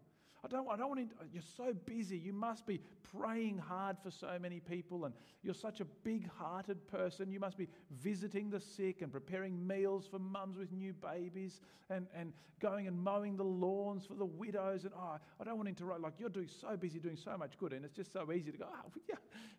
I 0.43 0.47
don't, 0.47 0.67
I 0.71 0.75
don't 0.75 0.89
want 0.89 1.07
to, 1.07 1.15
you're 1.31 1.43
so 1.55 1.73
busy. 1.85 2.17
You 2.17 2.33
must 2.33 2.65
be 2.65 2.81
praying 3.15 3.59
hard 3.59 3.97
for 4.03 4.09
so 4.09 4.37
many 4.41 4.59
people, 4.59 5.05
and 5.05 5.13
you're 5.43 5.53
such 5.53 5.81
a 5.81 5.85
big 5.85 6.27
hearted 6.31 6.87
person. 6.87 7.31
You 7.31 7.39
must 7.39 7.57
be 7.57 7.67
visiting 7.91 8.49
the 8.49 8.59
sick 8.59 9.03
and 9.03 9.11
preparing 9.11 9.67
meals 9.67 10.07
for 10.09 10.17
mums 10.17 10.57
with 10.57 10.71
new 10.71 10.93
babies 10.93 11.61
and, 11.91 12.07
and 12.15 12.33
going 12.59 12.87
and 12.87 12.97
mowing 12.97 13.37
the 13.37 13.43
lawns 13.43 14.05
for 14.05 14.15
the 14.15 14.25
widows. 14.25 14.83
And 14.83 14.93
oh, 14.97 15.17
I 15.39 15.43
don't 15.43 15.57
want 15.57 15.67
to 15.67 15.69
interrupt. 15.69 16.01
Like, 16.01 16.13
you're 16.19 16.29
doing 16.29 16.49
so 16.49 16.75
busy 16.75 16.97
doing 16.97 17.17
so 17.17 17.37
much 17.37 17.57
good, 17.59 17.73
and 17.73 17.85
it's 17.85 17.95
just 17.95 18.11
so 18.11 18.31
easy 18.31 18.51
to 18.51 18.57
go, 18.57 18.65
oh, 18.67 18.91
yeah, 19.07 19.15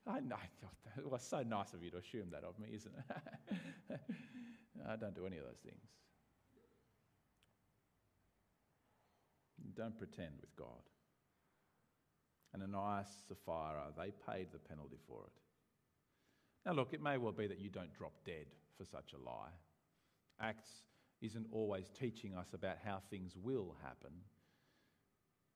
I 0.07 0.21
know. 0.21 0.37
It 0.99 1.11
was 1.11 1.23
so 1.23 1.43
nice 1.43 1.73
of 1.73 1.83
you 1.83 1.91
to 1.93 1.97
assume 1.97 2.29
that 2.33 2.45
of 2.45 2.59
me, 2.59 2.69
isn't 2.75 2.93
it? 2.95 3.99
I 4.87 4.97
don't 4.97 5.15
do 5.15 5.25
any 5.25 5.39
of 5.39 5.45
those 5.45 5.61
things. 5.65 5.81
Don't 9.77 9.99
pretend 9.99 10.35
with 10.41 10.55
God. 10.57 10.83
And 12.53 12.63
Ananias, 12.63 13.09
Sapphira, 13.29 13.93
they 13.97 14.13
paid 14.31 14.49
the 14.53 14.59
penalty 14.59 14.99
for 15.09 15.25
it. 15.25 15.33
Now, 16.67 16.73
look, 16.73 16.93
it 16.93 17.03
may 17.03 17.17
well 17.17 17.33
be 17.33 17.47
that 17.47 17.59
you 17.59 17.71
don't 17.71 17.93
drop 17.95 18.13
dead 18.25 18.47
for 18.77 18.85
such 18.85 19.13
a 19.15 19.25
lie. 19.25 19.51
Acts 20.41 20.69
isn't 21.21 21.47
always 21.53 21.87
teaching 21.99 22.35
us 22.35 22.49
about 22.53 22.77
how 22.85 23.01
things 23.11 23.35
will 23.37 23.77
happen. 23.83 24.13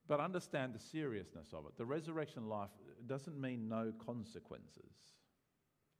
But 0.08 0.20
understand 0.20 0.72
the 0.72 0.78
seriousness 0.78 1.48
of 1.52 1.66
it. 1.66 1.76
The 1.76 1.84
resurrection 1.84 2.48
life 2.48 2.70
doesn't 3.06 3.40
mean 3.40 3.68
no 3.68 3.92
consequences. 4.04 4.94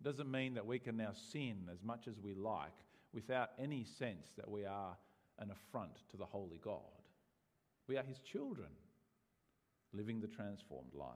It 0.00 0.04
doesn't 0.04 0.30
mean 0.30 0.54
that 0.54 0.66
we 0.66 0.78
can 0.78 0.96
now 0.96 1.12
sin 1.12 1.68
as 1.72 1.82
much 1.82 2.06
as 2.06 2.20
we 2.20 2.34
like 2.34 2.72
without 3.12 3.50
any 3.58 3.84
sense 3.84 4.30
that 4.36 4.50
we 4.50 4.64
are 4.64 4.96
an 5.38 5.50
affront 5.50 6.08
to 6.10 6.16
the 6.16 6.24
holy 6.24 6.60
God. 6.62 6.80
We 7.88 7.96
are 7.96 8.02
his 8.02 8.18
children, 8.20 8.68
living 9.92 10.20
the 10.20 10.26
transformed 10.26 10.94
life. 10.94 11.08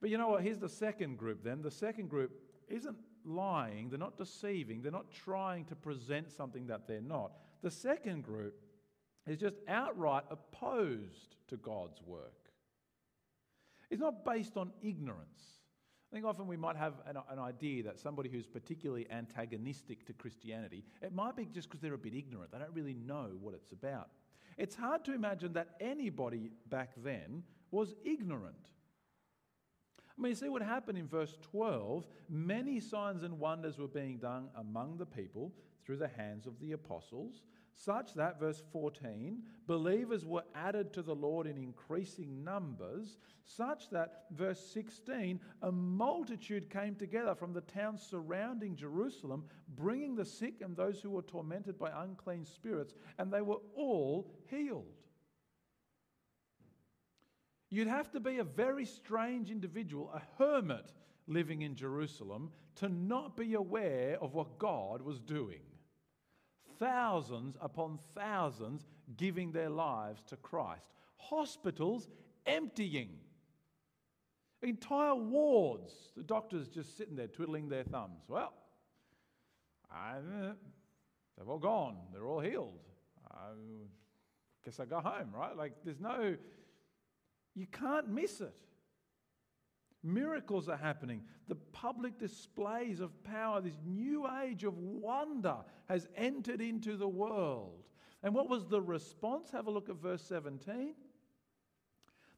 But 0.00 0.10
you 0.10 0.18
know 0.18 0.28
what? 0.28 0.42
Here's 0.42 0.58
the 0.58 0.68
second 0.68 1.18
group 1.18 1.42
then. 1.42 1.62
The 1.62 1.70
second 1.70 2.08
group 2.08 2.30
isn't 2.68 2.96
lying, 3.24 3.90
they're 3.90 3.98
not 3.98 4.16
deceiving, 4.16 4.80
they're 4.80 4.92
not 4.92 5.10
trying 5.10 5.64
to 5.66 5.74
present 5.74 6.30
something 6.30 6.66
that 6.66 6.86
they're 6.86 7.00
not. 7.00 7.32
The 7.62 7.70
second 7.70 8.22
group 8.24 8.54
is 9.26 9.38
just 9.38 9.56
outright 9.68 10.24
opposed 10.30 11.36
to 11.48 11.56
God's 11.56 12.00
work. 12.02 12.50
It's 13.90 14.00
not 14.00 14.24
based 14.24 14.56
on 14.56 14.72
ignorance. 14.82 15.58
I 16.10 16.14
think 16.14 16.24
often 16.24 16.46
we 16.46 16.56
might 16.56 16.76
have 16.76 16.94
an, 17.06 17.18
an, 17.30 17.38
idea 17.38 17.82
that 17.82 17.98
somebody 17.98 18.30
who's 18.30 18.46
particularly 18.46 19.06
antagonistic 19.10 20.06
to 20.06 20.14
Christianity, 20.14 20.84
it 21.02 21.12
might 21.12 21.36
be 21.36 21.44
just 21.44 21.68
because 21.68 21.80
they're 21.80 21.94
a 21.94 21.98
bit 21.98 22.14
ignorant. 22.14 22.50
They 22.50 22.58
don't 22.58 22.72
really 22.72 22.94
know 22.94 23.32
what 23.40 23.54
it's 23.54 23.72
about. 23.72 24.08
It's 24.58 24.74
hard 24.74 25.04
to 25.04 25.14
imagine 25.14 25.52
that 25.52 25.76
anybody 25.80 26.50
back 26.68 26.90
then 27.02 27.44
was 27.70 27.94
ignorant. 28.04 28.70
I 30.18 30.20
mean, 30.20 30.30
you 30.30 30.36
see 30.36 30.48
what 30.48 30.62
happened 30.62 30.98
in 30.98 31.06
verse 31.06 31.38
12. 31.42 32.08
Many 32.28 32.80
signs 32.80 33.22
and 33.22 33.38
wonders 33.38 33.78
were 33.78 33.86
being 33.86 34.18
done 34.18 34.48
among 34.56 34.96
the 34.96 35.06
people 35.06 35.52
through 35.86 35.98
the 35.98 36.08
hands 36.08 36.46
of 36.46 36.58
the 36.58 36.72
apostles, 36.72 37.42
such 37.74 38.14
that, 38.14 38.40
verse 38.40 38.62
14, 38.72 39.42
believers 39.66 40.24
were 40.24 40.44
added 40.54 40.92
to 40.92 41.02
the 41.02 41.14
Lord 41.14 41.46
in 41.46 41.56
increasing 41.56 42.42
numbers, 42.42 43.18
such 43.44 43.88
that, 43.90 44.24
verse 44.32 44.60
16, 44.72 45.40
a 45.62 45.72
multitude 45.72 46.70
came 46.70 46.94
together 46.94 47.34
from 47.34 47.52
the 47.52 47.60
towns 47.60 48.02
surrounding 48.02 48.76
Jerusalem, 48.76 49.44
bringing 49.76 50.14
the 50.14 50.24
sick 50.24 50.60
and 50.60 50.76
those 50.76 51.00
who 51.00 51.10
were 51.10 51.22
tormented 51.22 51.78
by 51.78 51.90
unclean 52.02 52.44
spirits, 52.44 52.94
and 53.18 53.32
they 53.32 53.42
were 53.42 53.60
all 53.76 54.30
healed. 54.50 54.84
You'd 57.70 57.88
have 57.88 58.10
to 58.12 58.20
be 58.20 58.38
a 58.38 58.44
very 58.44 58.86
strange 58.86 59.50
individual, 59.50 60.10
a 60.14 60.22
hermit 60.38 60.92
living 61.26 61.62
in 61.62 61.76
Jerusalem, 61.76 62.50
to 62.76 62.88
not 62.88 63.36
be 63.36 63.54
aware 63.54 64.16
of 64.20 64.34
what 64.34 64.58
God 64.58 65.02
was 65.02 65.20
doing 65.20 65.60
thousands 66.78 67.56
upon 67.60 67.98
thousands 68.14 68.86
giving 69.16 69.52
their 69.52 69.70
lives 69.70 70.22
to 70.24 70.36
Christ. 70.36 70.86
Hospitals 71.16 72.08
emptying. 72.46 73.10
Entire 74.62 75.14
wards, 75.14 75.92
the 76.16 76.22
doctors 76.22 76.68
just 76.68 76.96
sitting 76.96 77.14
there 77.14 77.28
twiddling 77.28 77.68
their 77.68 77.84
thumbs. 77.84 78.24
Well, 78.28 78.52
I, 79.90 80.16
they've 81.36 81.48
all 81.48 81.58
gone. 81.58 81.96
They're 82.12 82.26
all 82.26 82.40
healed. 82.40 82.80
I 83.30 83.52
guess 84.64 84.80
I 84.80 84.84
go 84.84 85.00
home, 85.00 85.30
right? 85.32 85.56
Like, 85.56 85.72
there's 85.84 86.00
no, 86.00 86.36
you 87.54 87.66
can't 87.66 88.08
miss 88.08 88.40
it. 88.40 88.54
Miracles 90.02 90.68
are 90.68 90.76
happening. 90.76 91.22
The 91.48 91.56
public 91.56 92.18
displays 92.18 93.00
of 93.00 93.22
power, 93.24 93.60
this 93.60 93.78
new 93.84 94.28
age 94.42 94.64
of 94.64 94.78
wonder 94.78 95.56
has 95.88 96.08
entered 96.16 96.60
into 96.60 96.96
the 96.96 97.08
world. 97.08 97.84
And 98.22 98.34
what 98.34 98.48
was 98.48 98.66
the 98.66 98.80
response? 98.80 99.50
Have 99.50 99.66
a 99.66 99.70
look 99.70 99.88
at 99.88 99.96
verse 99.96 100.22
17. 100.22 100.94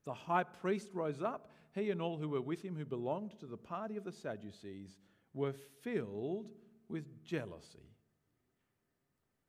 The 0.05 0.15
high 0.15 0.45
priest 0.45 0.91
rose 0.95 1.23
up, 1.23 1.51
he 1.75 1.91
and 1.91 2.01
all 2.01 2.17
who 2.17 2.31
were 2.31 2.41
with 2.41 2.63
him, 2.63 2.75
who 2.77 2.87
belonged 2.87 3.39
to 3.41 3.47
the 3.47 3.57
party 3.57 3.97
of 3.97 4.05
the 4.05 4.13
Sadducees, 4.13 4.99
were 5.35 5.55
filled 5.83 6.51
with 6.89 7.25
jealousy. 7.25 7.91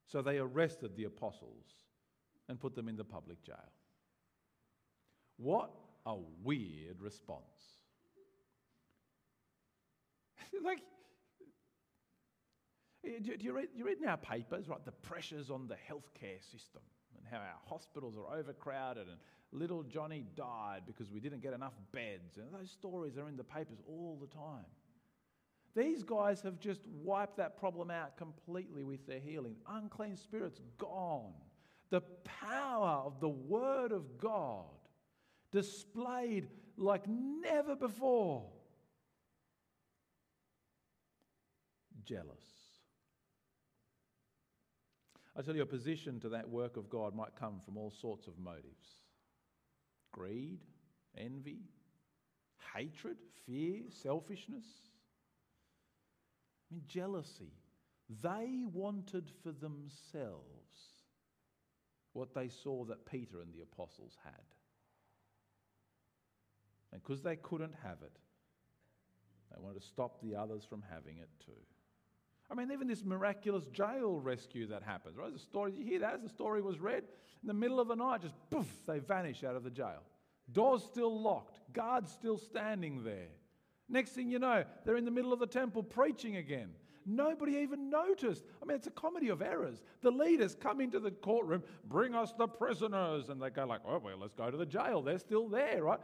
So 0.08 0.21
they 0.21 0.38
arrested 0.38 0.95
the 0.95 1.06
apostles 1.06 1.65
and 2.50 2.60
put 2.60 2.76
them 2.76 2.89
in 2.89 2.97
the 2.97 3.06
public 3.06 3.41
jail. 3.41 3.71
What 5.38 5.71
a 6.06 6.17
weird 6.43 7.02
response. 7.02 7.81
Like, 10.64 10.80
eh, 13.06 13.20
do 13.22 13.34
you, 13.40 13.54
read, 13.54 13.70
you 13.76 13.86
read 13.86 13.98
in 14.02 14.08
our 14.08 14.18
papers, 14.18 14.68
right, 14.68 14.84
the 14.86 14.92
pressures 14.92 15.50
on 15.50 15.68
the 15.68 15.76
healthcare 15.76 16.42
system 16.42 16.82
and 17.18 17.26
how 17.30 17.38
our 17.38 17.60
hospitals 17.68 18.16
are 18.18 18.38
overcrowded 18.38 19.08
and 19.08 19.18
little 19.52 19.84
Johnny 19.84 20.26
died 20.36 20.82
because 20.86 21.12
we 21.12 21.20
didn't 21.20 21.42
get 21.42 21.54
enough 21.54 21.74
beds. 21.92 22.38
And 22.38 22.48
those 22.54 22.72
stories 22.72 23.18
are 23.18 23.28
in 23.28 23.38
the 23.38 23.44
papers 23.44 23.80
all 23.88 24.18
the 24.20 24.28
time. 24.28 24.66
These 25.76 26.04
guys 26.04 26.42
have 26.42 26.60
just 26.60 26.82
wiped 26.88 27.38
that 27.38 27.58
problem 27.58 27.92
out 27.92 28.18
completely 28.18 28.84
with 28.84 29.06
their 29.08 29.20
healing. 29.20 29.56
Unclean 29.70 30.18
spirits 30.18 30.60
gone. 30.78 31.34
The 31.90 32.02
power 32.24 33.04
of 33.06 33.20
the 33.20 33.30
Word 33.30 33.92
of 33.92 34.18
God 34.18 34.66
displayed 35.52 36.48
like 36.78 37.04
never 37.08 37.76
before. 37.76 38.46
Jealous. 42.06 42.44
I 45.36 45.42
tell 45.42 45.56
you, 45.56 45.62
opposition 45.62 46.20
to 46.22 46.30
that 46.30 46.50
work 46.50 46.78
of 46.78 46.90
God 46.90 47.16
might 47.16 47.36
come 47.40 47.62
from 47.64 47.78
all 47.78 47.92
sorts 47.92 48.28
of 48.28 48.38
motives 48.38 49.02
greed, 50.12 50.60
envy, 51.18 51.62
hatred, 52.76 53.18
fear, 53.46 53.84
selfishness. 54.04 54.66
I 56.70 56.76
mean, 56.76 56.84
jealousy. 56.88 57.54
They 58.22 58.66
wanted 58.74 59.32
for 59.42 59.54
themselves 59.54 60.42
what 62.12 62.34
they 62.34 62.50
saw 62.50 62.84
that 62.86 63.06
Peter 63.06 63.40
and 63.42 63.54
the 63.54 63.62
apostles 63.62 64.18
had. 64.24 64.34
And 66.92 67.02
because 67.02 67.22
they 67.22 67.38
couldn't 67.38 67.76
have 67.84 68.00
it, 68.04 68.18
they 69.50 69.62
wanted 69.62 69.82
to 69.82 69.88
stop 69.88 70.22
the 70.22 70.36
others 70.36 70.66
from 70.70 70.84
having 70.90 71.18
it 71.20 71.30
too. 71.46 71.54
I 72.52 72.54
mean, 72.54 72.72
even 72.72 72.88
this 72.88 73.06
miraculous 73.06 73.66
jail 73.68 74.20
rescue 74.20 74.68
that 74.68 74.84
happens, 74.84 75.16
right? 75.16 75.32
The 75.32 75.40
story, 75.40 75.74
you 75.78 75.86
hear 75.86 76.00
that 76.00 76.16
as 76.16 76.22
the 76.22 76.30
story 76.30 76.62
was 76.62 76.80
read? 76.80 77.04
In 77.42 77.48
the 77.48 77.54
middle 77.54 77.80
of 77.80 77.88
the 77.88 77.96
night, 77.96 78.22
just 78.22 78.36
poof, 78.50 78.68
they 78.86 79.00
vanish 79.00 79.44
out 79.44 79.56
of 79.56 79.64
the 79.64 79.70
jail. 79.70 80.04
Doors 80.52 80.84
still 80.84 81.22
locked, 81.22 81.60
guards 81.72 82.12
still 82.12 82.38
standing 82.38 83.04
there. 83.06 83.30
Next 83.88 84.12
thing 84.12 84.30
you 84.30 84.40
know, 84.40 84.66
they're 84.86 84.98
in 84.98 85.06
the 85.06 85.12
middle 85.12 85.32
of 85.32 85.40
the 85.40 85.48
temple 85.48 85.82
preaching 85.82 86.36
again. 86.36 86.70
Nobody 87.06 87.58
even 87.58 87.90
noticed. 87.90 88.44
I 88.62 88.66
mean, 88.66 88.76
it's 88.76 88.88
a 88.88 88.92
comedy 88.92 89.30
of 89.30 89.42
errors. 89.42 89.82
The 90.02 90.12
leaders 90.12 90.56
come 90.56 90.82
into 90.82 91.00
the 91.00 91.10
courtroom, 91.10 91.64
bring 91.86 92.14
us 92.14 92.34
the 92.38 92.48
prisoners, 92.48 93.30
and 93.30 93.42
they 93.42 93.50
go 93.50 93.66
like, 93.66 93.82
"Oh 93.86 93.98
well, 93.98 94.18
let's 94.18 94.36
go 94.36 94.52
to 94.52 94.58
the 94.58 94.68
jail." 94.68 95.02
They're 95.02 95.18
still 95.18 95.48
there, 95.48 95.84
right? 95.84 96.00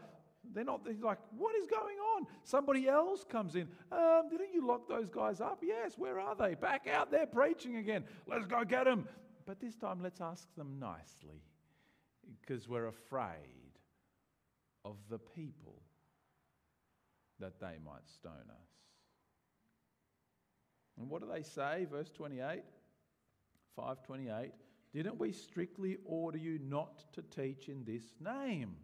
They're 0.54 0.64
not, 0.64 0.84
they're 0.86 0.96
like, 1.02 1.20
what 1.38 1.56
is 1.56 1.68
going 1.68 1.98
on? 2.16 2.28
Somebody 2.44 2.88
else 2.88 3.24
comes 3.24 3.56
in. 3.56 3.68
Um, 3.92 4.30
didn't 4.30 4.54
you 4.54 4.66
lock 4.66 4.88
those 4.88 5.10
guys 5.10 5.42
up? 5.42 5.60
Yes, 5.62 5.98
where 5.98 6.20
are 6.20 6.36
they? 6.36 6.56
Back 6.56 6.88
out 6.88 7.12
there 7.12 7.26
preaching 7.26 7.78
again. 7.78 8.04
Let's 8.28 8.46
go 8.46 8.64
get 8.64 8.86
them. 8.86 9.08
But 9.46 9.60
this 9.62 9.76
time, 9.76 10.02
let's 10.02 10.22
ask 10.22 10.48
them 10.56 10.78
nicely 10.80 11.42
because 12.42 12.68
we're 12.68 12.88
afraid 12.88 13.80
of 14.84 14.98
the 15.10 15.20
people 15.20 15.82
that 17.40 17.60
they 17.60 17.78
might 17.84 18.08
stone 18.10 18.34
us. 18.50 18.70
And 21.00 21.10
what 21.10 21.22
do 21.22 21.30
they 21.32 21.44
say? 21.44 21.86
Verse 21.90 22.10
28, 22.10 22.64
528. 23.76 24.52
Didn't 24.94 25.20
we 25.20 25.32
strictly 25.32 25.98
order 26.06 26.38
you 26.38 26.60
not 26.64 27.04
to 27.14 27.22
teach 27.22 27.70
in 27.70 27.84
this 27.86 28.14
name? 28.20 28.76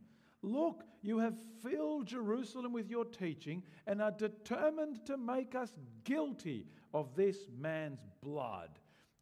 Look, 0.44 0.84
you 1.02 1.20
have 1.20 1.36
filled 1.64 2.06
Jerusalem 2.06 2.74
with 2.74 2.90
your 2.90 3.06
teaching 3.06 3.64
and 3.88 4.02
are 4.02 4.12
determined 4.12 5.06
to 5.06 5.18
make 5.18 5.56
us 5.56 5.72
guilty 6.04 6.68
of 6.94 7.16
this 7.16 7.38
man's 7.58 8.02
blood. 8.22 8.70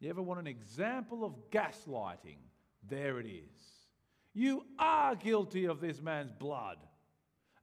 You 0.00 0.10
ever 0.10 0.20
want 0.20 0.40
an 0.40 0.48
example 0.48 1.24
of 1.24 1.50
gaslighting? 1.50 2.38
There 2.88 3.20
it 3.20 3.26
is. 3.26 3.62
You 4.34 4.64
are 4.78 5.14
guilty 5.14 5.66
of 5.66 5.80
this 5.80 6.02
man's 6.02 6.32
blood. 6.32 6.78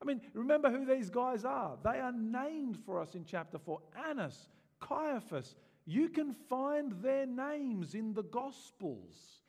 I 0.01 0.05
mean, 0.05 0.21
remember 0.33 0.69
who 0.71 0.85
these 0.85 1.09
guys 1.09 1.43
are. 1.43 1.77
They 1.83 1.99
are 1.99 2.13
named 2.13 2.77
for 2.85 3.01
us 3.01 3.15
in 3.15 3.25
chapter 3.25 3.57
4 3.57 3.81
Annas, 4.07 4.47
Caiaphas. 4.79 5.55
You 5.85 6.07
can 6.07 6.31
find 6.31 6.93
their 7.01 7.25
names 7.25 7.95
in 7.95 8.13
the 8.13 8.23
Gospels 8.23 9.41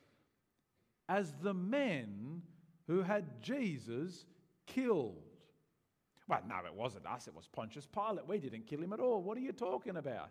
as 1.08 1.32
the 1.42 1.54
men 1.54 2.42
who 2.90 3.02
had 3.02 3.40
Jesus 3.40 4.24
killed. 4.66 5.22
Well, 6.26 6.40
no, 6.48 6.56
it 6.66 6.74
wasn't 6.74 7.06
us, 7.06 7.28
it 7.28 7.34
was 7.34 7.46
Pontius 7.46 7.86
Pilate. 7.86 8.26
We 8.26 8.38
didn't 8.38 8.66
kill 8.66 8.82
him 8.82 8.92
at 8.92 8.98
all. 8.98 9.22
What 9.22 9.38
are 9.38 9.40
you 9.40 9.52
talking 9.52 9.96
about? 9.96 10.30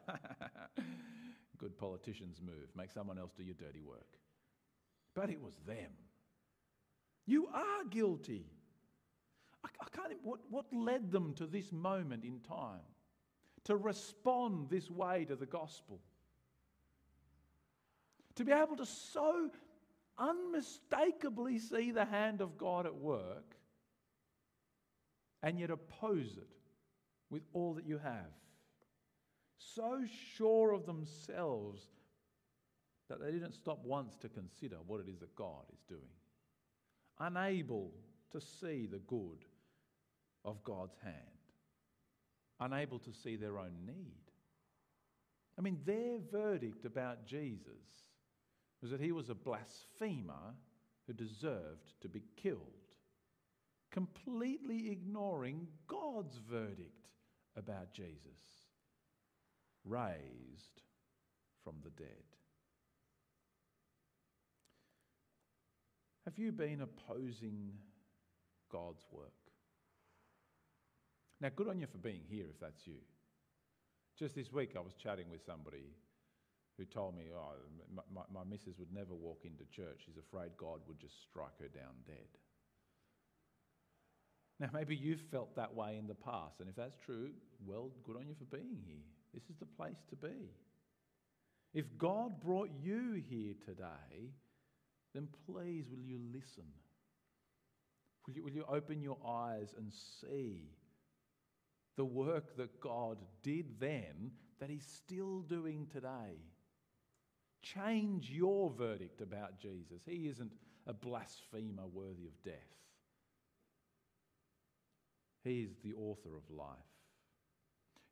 Good 1.58 1.78
politicians 1.78 2.42
move, 2.46 2.68
make 2.76 2.92
someone 2.92 3.18
else 3.18 3.32
do 3.32 3.44
your 3.44 3.56
dirty 3.56 3.82
work. 3.82 4.18
But 5.16 5.30
it 5.30 5.42
was 5.42 5.56
them. 5.66 5.92
You 7.26 7.48
are 7.48 7.86
guilty. 7.90 8.46
I, 9.64 9.70
I 9.82 9.88
can't, 9.96 10.14
what, 10.22 10.40
what 10.50 10.66
led 10.74 11.14
them 11.14 11.34
to 11.36 11.46
this 11.46 11.72
moment 11.72 12.26
in 12.26 12.42
time? 12.42 12.82
To 13.66 13.78
respond 13.78 14.70
this 14.70 14.92
way 14.92 15.24
to 15.26 15.38
the 15.38 15.46
gospel? 15.46 16.02
To 18.36 18.44
be 18.44 18.52
able 18.52 18.76
to 18.76 18.86
so 18.86 19.50
unmistakably 20.20 21.58
see 21.58 21.92
the 21.92 22.06
hand 22.06 22.42
of 22.42 22.58
God 22.58 22.86
at 22.86 22.96
work 22.96 23.56
and 25.42 25.60
yet 25.60 25.72
oppose 25.72 26.38
it 26.38 26.50
with 27.30 27.44
all 27.54 27.74
that 27.76 27.86
you 27.86 27.98
have. 27.98 28.34
So 29.58 30.02
sure 30.36 30.74
of 30.74 30.86
themselves 30.86 31.82
that 33.10 33.20
they 33.20 33.32
didn't 33.32 33.54
stop 33.54 33.84
once 33.84 34.16
to 34.18 34.30
consider 34.30 34.78
what 34.86 35.00
it 35.00 35.10
is 35.10 35.20
that 35.20 35.36
God 35.36 35.64
is 35.74 35.80
doing. 35.88 36.02
Unable 37.20 37.92
to 38.32 38.40
see 38.40 38.86
the 38.86 39.00
good 39.00 39.46
of 40.46 40.64
God's 40.64 40.96
hand, 41.04 41.16
unable 42.60 43.00
to 43.00 43.12
see 43.12 43.36
their 43.36 43.58
own 43.58 43.74
need. 43.86 44.14
I 45.58 45.62
mean, 45.62 45.80
their 45.86 46.20
verdict 46.32 46.86
about 46.86 47.26
Jesus 47.26 48.09
was 48.82 48.92
that 48.92 49.02
he 49.02 49.12
was 49.12 49.30
a 49.30 49.36
blasphemer 49.36 50.56
who 51.08 51.14
deserved 51.14 51.94
to 52.02 52.08
be 52.08 52.24
killed, 52.42 52.60
completely 53.92 54.92
ignoring 54.92 55.68
God's 55.88 56.38
verdict 56.50 57.10
about 57.58 57.94
Jesus, 57.94 58.68
raised 59.84 60.82
from 61.64 61.76
the 61.84 61.90
dead. 61.92 62.24
Have 66.26 66.38
you 66.38 66.52
been 66.52 66.82
opposing 66.82 67.72
God's 68.72 69.04
work? 69.12 69.32
Now, 71.42 71.50
good 71.56 71.68
on 71.68 71.80
you 71.80 71.88
for 71.88 71.98
being 71.98 72.22
here 72.30 72.46
if 72.50 72.60
that's 72.60 72.86
you. 72.86 73.00
Just 74.18 74.36
this 74.36 74.52
week, 74.52 74.72
I 74.78 74.82
was 74.82 74.94
chatting 74.94 75.30
with 75.32 75.42
somebody 75.46 75.96
who 76.80 76.86
told 76.86 77.18
me, 77.18 77.26
oh, 77.36 77.56
my, 78.14 78.24
my, 78.34 78.44
missus 78.50 78.80
would 78.80 78.94
never 78.94 79.14
walk 79.14 79.42
into 79.44 79.66
church. 79.70 80.00
She's 80.06 80.18
afraid 80.18 80.52
God 80.58 80.80
would 80.88 81.00
just 81.00 81.22
strike 81.30 81.60
her 81.60 81.68
down 81.68 81.92
dead. 82.08 82.32
Now, 84.60 84.70
maybe 84.74 84.96
you've 84.96 85.22
felt 85.30 85.56
that 85.58 85.76
way 85.76 85.98
in 85.98 86.08
the 86.08 86.16
past, 86.16 86.62
and 86.62 86.70
if 86.70 86.76
that's 86.76 86.96
true, 87.06 87.32
well, 87.66 87.92
good 88.06 88.16
on 88.16 88.28
you 88.28 88.36
for 88.40 88.58
being 88.58 88.80
here. 88.86 89.04
This 89.34 89.44
is 89.50 89.58
the 89.60 89.66
place 89.66 90.02
to 90.10 90.16
be. 90.16 90.52
If 91.74 91.86
God 91.98 92.40
brought 92.40 92.70
you 92.82 93.22
here 93.30 93.54
today, 93.66 94.32
then 95.14 95.28
please 95.46 95.86
will 95.90 96.04
you 96.04 96.20
listen? 96.34 96.66
Will 98.26 98.34
you, 98.34 98.44
will 98.44 98.52
you 98.52 98.66
open 98.70 99.02
your 99.02 99.18
eyes 99.28 99.74
and 99.78 99.92
see 99.94 100.72
the 101.98 102.06
work 102.06 102.56
that 102.58 102.80
God 102.80 103.18
did 103.44 103.80
then 103.80 104.32
that 104.60 104.70
He's 104.70 104.86
still 104.86 105.42
doing 105.42 105.88
today? 105.92 106.38
Change 107.62 108.32
your 108.32 108.70
verdict 108.70 109.22
about 109.22 109.58
Jesus. 109.58 110.02
He 110.06 110.28
isn't 110.28 110.52
a 110.88 110.94
blasphemer 110.94 111.88
worthy 111.92 112.26
of 112.26 112.42
death. 112.44 112.54
He 115.44 115.62
is 115.62 115.78
the 115.84 115.94
author 115.94 116.36
of 116.36 116.50
life. 116.50 116.78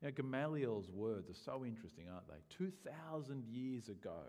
Know, 0.01 0.11
Gamaliel's 0.11 0.89
words 0.89 1.29
are 1.29 1.33
so 1.33 1.65
interesting, 1.65 2.05
aren't 2.13 2.27
they? 2.27 2.55
2,000 2.55 3.45
years 3.47 3.89
ago, 3.89 4.21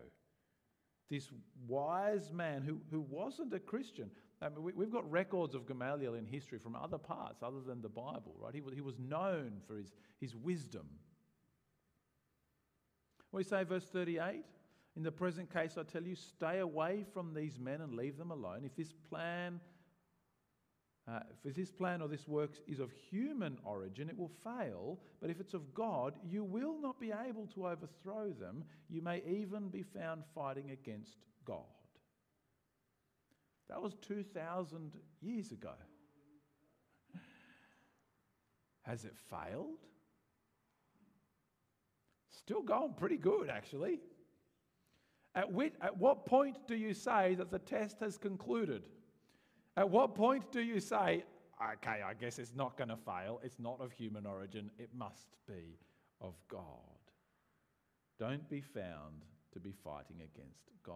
this 1.11 1.31
wise 1.67 2.33
man 2.33 2.63
who, 2.63 2.81
who 2.91 3.01
wasn't 3.01 3.53
a 3.53 3.59
Christian, 3.59 4.11
I 4.41 4.49
mean, 4.49 4.73
we, 4.75 4.85
have 4.85 4.93
got 4.93 5.11
records 5.11 5.55
of 5.55 5.67
Gamaliel 5.67 6.15
in 6.15 6.25
history 6.25 6.59
from 6.59 6.75
other 6.75 6.99
parts 6.99 7.43
other 7.43 7.61
than 7.61 7.83
the 7.83 7.89
Bible, 7.89 8.35
right? 8.39 8.55
He, 8.55 8.63
he 8.75 8.81
was 8.81 8.99
known 8.99 9.61
for 9.67 9.77
his, 9.77 9.93
his 10.21 10.35
wisdom. 10.35 10.87
We 13.33 13.43
say, 13.43 13.65
verse 13.65 13.87
38 13.87 14.45
in 14.99 15.05
the 15.05 15.13
present 15.13 15.49
case, 15.55 15.79
I 15.79 15.85
tell 15.85 16.03
you, 16.03 16.17
stay 16.17 16.59
away 16.59 17.05
from 17.15 17.33
these 17.33 17.57
men 17.61 17.83
and 17.83 17.95
leave 17.95 18.19
them 18.19 18.33
alone. 18.33 18.63
If 18.65 18.75
this 18.75 18.93
plan, 19.09 19.61
uh, 21.07 21.21
if 21.45 21.55
this 21.55 21.71
plan 21.71 22.03
or 22.03 22.09
this 22.09 22.27
work 22.27 22.51
is 22.67 22.81
of 22.81 22.91
human 23.09 23.59
origin, 23.65 24.09
it 24.09 24.19
will 24.19 24.33
fail. 24.43 24.99
But 25.21 25.31
if 25.31 25.39
it's 25.41 25.55
of 25.55 25.73
God, 25.73 26.15
you 26.29 26.43
will 26.43 26.81
not 26.83 26.99
be 26.99 27.13
able 27.13 27.47
to 27.55 27.69
overthrow 27.69 28.33
them. 28.33 28.65
You 28.91 29.01
may 29.01 29.23
even 29.25 29.69
be 29.69 29.85
found 29.85 30.25
fighting 30.35 30.73
against 30.73 31.15
God. 31.45 31.63
That 33.69 33.81
was 33.81 33.95
2,000 34.03 34.95
years 35.21 35.53
ago. 35.53 35.75
Has 38.83 39.05
it 39.05 39.15
failed? 39.31 39.79
Still 42.33 42.63
going 42.63 42.95
pretty 42.95 43.19
good, 43.19 43.49
actually. 43.49 44.01
At, 45.35 45.53
which, 45.53 45.75
at 45.81 45.97
what 45.97 46.27
point 46.27 46.57
do 46.67 46.75
you 46.75 46.95
say 46.95 47.35
that 47.35 47.51
the 47.51 47.59
test 47.59 48.01
has 48.01 48.19
concluded? 48.19 48.83
At 49.77 49.89
what 49.89 50.15
point 50.15 50.51
do 50.51 50.61
you 50.61 50.81
say, 50.81 51.25
okay, 51.63 52.03
I 52.03 52.15
guess 52.15 52.39
it's 52.39 52.55
not 52.55 52.77
going 52.77 52.89
to 52.89 52.97
fail, 52.97 53.41
it's 53.45 53.59
not 53.59 53.81
of 53.81 53.93
human 53.93 54.27
origin, 54.27 54.71
it 54.79 54.91
must 54.97 55.29
be 55.47 55.79
of 56.21 56.35
God? 56.49 56.59
Don't 58.19 58.49
be 58.49 58.61
found 58.61 59.25
to 59.53 59.61
be 59.61 59.73
fighting 59.85 60.17
against 60.17 60.71
God. 60.83 60.95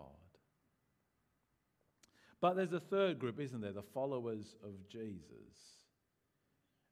But 2.41 2.57
there's 2.57 2.73
a 2.73 2.81
third 2.81 3.21
group, 3.21 3.39
isn't 3.39 3.61
there? 3.61 3.73
The 3.73 3.83
followers 3.83 4.57
of 4.65 4.73
Jesus. 4.89 5.23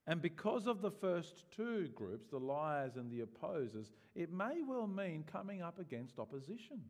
And 0.07 0.22
because 0.22 0.66
of 0.66 0.81
the 0.81 0.90
first 0.90 1.44
two 1.55 1.88
groups, 1.94 2.29
the 2.31 2.38
liars 2.38 2.96
and 2.96 3.11
the 3.11 3.20
opposers, 3.20 3.90
it 4.14 4.33
may 4.33 4.61
well 4.66 4.87
mean 4.87 5.24
coming 5.31 5.61
up 5.61 5.79
against 5.79 6.18
opposition. 6.18 6.81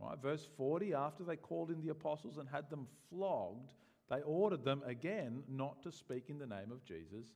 Right, 0.00 0.16
verse 0.22 0.48
40 0.56 0.94
after 0.94 1.24
they 1.24 1.36
called 1.36 1.70
in 1.70 1.80
the 1.80 1.88
apostles 1.88 2.38
and 2.38 2.48
had 2.48 2.70
them 2.70 2.86
flogged, 3.10 3.72
they 4.08 4.20
ordered 4.22 4.64
them 4.64 4.82
again 4.86 5.42
not 5.48 5.82
to 5.82 5.92
speak 5.92 6.24
in 6.28 6.38
the 6.38 6.46
name 6.46 6.70
of 6.70 6.84
Jesus 6.84 7.26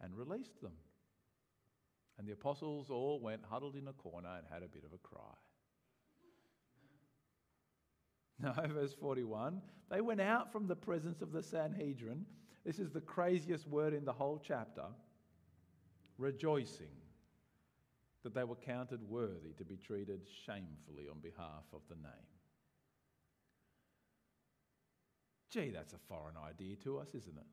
and 0.00 0.16
released 0.16 0.60
them. 0.60 0.72
And 2.18 2.26
the 2.26 2.32
apostles 2.32 2.90
all 2.90 3.20
went 3.20 3.42
huddled 3.48 3.76
in 3.76 3.88
a 3.88 3.92
corner 3.92 4.28
and 4.36 4.46
had 4.52 4.62
a 4.62 4.68
bit 4.68 4.84
of 4.84 4.92
a 4.92 4.98
cry. 4.98 5.20
No, 8.42 8.54
verse 8.72 8.94
41 8.94 9.60
they 9.90 10.00
went 10.00 10.20
out 10.20 10.50
from 10.50 10.66
the 10.66 10.76
presence 10.76 11.20
of 11.20 11.32
the 11.32 11.42
Sanhedrin. 11.42 12.24
This 12.64 12.78
is 12.78 12.90
the 12.90 13.00
craziest 13.00 13.66
word 13.68 13.92
in 13.92 14.04
the 14.04 14.12
whole 14.12 14.40
chapter 14.42 14.84
rejoicing 16.16 16.92
that 18.22 18.34
they 18.34 18.44
were 18.44 18.56
counted 18.56 19.02
worthy 19.08 19.52
to 19.56 19.64
be 19.64 19.76
treated 19.76 20.26
shamefully 20.46 21.08
on 21.10 21.20
behalf 21.20 21.64
of 21.72 21.80
the 21.88 21.96
name. 21.96 22.30
Gee, 25.50 25.70
that's 25.70 25.94
a 25.94 25.98
foreign 26.08 26.36
idea 26.36 26.76
to 26.76 26.98
us, 26.98 27.08
isn't 27.14 27.36
it? 27.36 27.46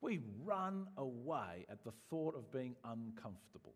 We 0.00 0.20
run 0.44 0.88
away 0.98 1.64
at 1.70 1.82
the 1.84 1.92
thought 2.10 2.36
of 2.36 2.52
being 2.52 2.76
uncomfortable, 2.84 3.74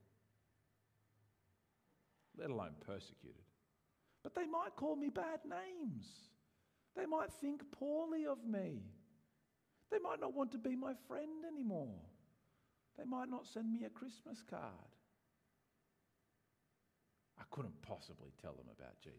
let 2.38 2.50
alone 2.50 2.74
persecuted. 2.86 3.42
But 4.22 4.34
they 4.34 4.46
might 4.46 4.76
call 4.76 4.96
me 4.96 5.08
bad 5.08 5.40
names. 5.48 6.06
They 6.94 7.06
might 7.06 7.32
think 7.40 7.62
poorly 7.72 8.26
of 8.26 8.44
me. 8.44 8.82
They 9.90 9.98
might 9.98 10.20
not 10.20 10.34
want 10.34 10.52
to 10.52 10.58
be 10.58 10.76
my 10.76 10.92
friend 11.08 11.44
anymore. 11.46 11.98
They 12.98 13.04
might 13.04 13.30
not 13.30 13.46
send 13.46 13.72
me 13.72 13.84
a 13.84 13.90
Christmas 13.90 14.42
card. 14.48 14.99
I 17.40 17.44
couldn't 17.50 17.80
possibly 17.82 18.32
tell 18.40 18.52
them 18.52 18.66
about 18.78 19.00
Jesus. 19.00 19.18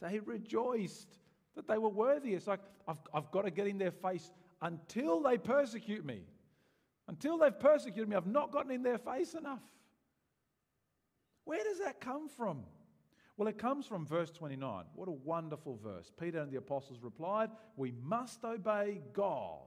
They 0.00 0.18
rejoiced 0.20 1.18
that 1.54 1.68
they 1.68 1.78
were 1.78 1.88
worthy. 1.88 2.34
It's 2.34 2.46
like, 2.46 2.60
I've, 2.88 2.98
I've 3.12 3.30
got 3.30 3.42
to 3.42 3.50
get 3.50 3.66
in 3.66 3.78
their 3.78 3.90
face 3.90 4.30
until 4.60 5.20
they 5.20 5.38
persecute 5.38 6.04
me. 6.04 6.22
Until 7.08 7.36
they've 7.38 7.58
persecuted 7.58 8.08
me, 8.08 8.16
I've 8.16 8.26
not 8.26 8.52
gotten 8.52 8.70
in 8.70 8.82
their 8.82 8.98
face 8.98 9.34
enough. 9.34 9.62
Where 11.44 11.62
does 11.62 11.80
that 11.80 12.00
come 12.00 12.28
from? 12.28 12.62
Well, 13.36 13.48
it 13.48 13.58
comes 13.58 13.86
from 13.86 14.06
verse 14.06 14.30
29. 14.30 14.84
What 14.94 15.08
a 15.08 15.12
wonderful 15.12 15.78
verse. 15.82 16.10
Peter 16.18 16.38
and 16.38 16.50
the 16.50 16.58
apostles 16.58 17.00
replied, 17.02 17.50
We 17.76 17.92
must 18.02 18.44
obey 18.44 19.00
God 19.12 19.62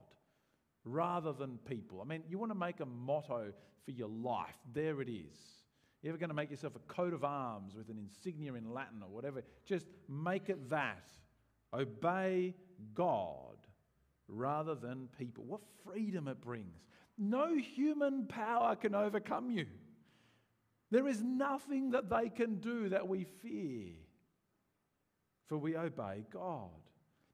rather 0.86 1.32
than 1.32 1.58
people. 1.68 2.00
I 2.00 2.04
mean, 2.04 2.22
you 2.28 2.38
want 2.38 2.52
to 2.52 2.58
make 2.58 2.80
a 2.80 2.86
motto 2.86 3.52
for 3.84 3.90
your 3.90 4.08
life. 4.08 4.56
There 4.72 5.02
it 5.02 5.10
is. 5.10 5.36
You're 6.00 6.12
ever 6.12 6.18
going 6.18 6.30
to 6.30 6.34
make 6.34 6.50
yourself 6.50 6.74
a 6.76 6.92
coat 6.92 7.12
of 7.12 7.24
arms 7.24 7.74
with 7.74 7.88
an 7.88 7.98
insignia 7.98 8.54
in 8.54 8.72
Latin 8.72 9.02
or 9.02 9.08
whatever? 9.08 9.42
Just 9.64 9.86
make 10.08 10.48
it 10.48 10.70
that. 10.70 11.08
Obey 11.74 12.54
God 12.94 13.56
rather 14.28 14.74
than 14.74 15.08
people. 15.18 15.44
What 15.44 15.60
freedom 15.84 16.28
it 16.28 16.40
brings. 16.40 16.84
No 17.18 17.56
human 17.56 18.26
power 18.26 18.76
can 18.76 18.94
overcome 18.94 19.50
you. 19.50 19.66
There 20.90 21.08
is 21.08 21.22
nothing 21.22 21.90
that 21.90 22.08
they 22.08 22.28
can 22.28 22.56
do 22.56 22.90
that 22.90 23.08
we 23.08 23.24
fear, 23.42 23.92
for 25.48 25.58
we 25.58 25.76
obey 25.76 26.24
God. 26.32 26.70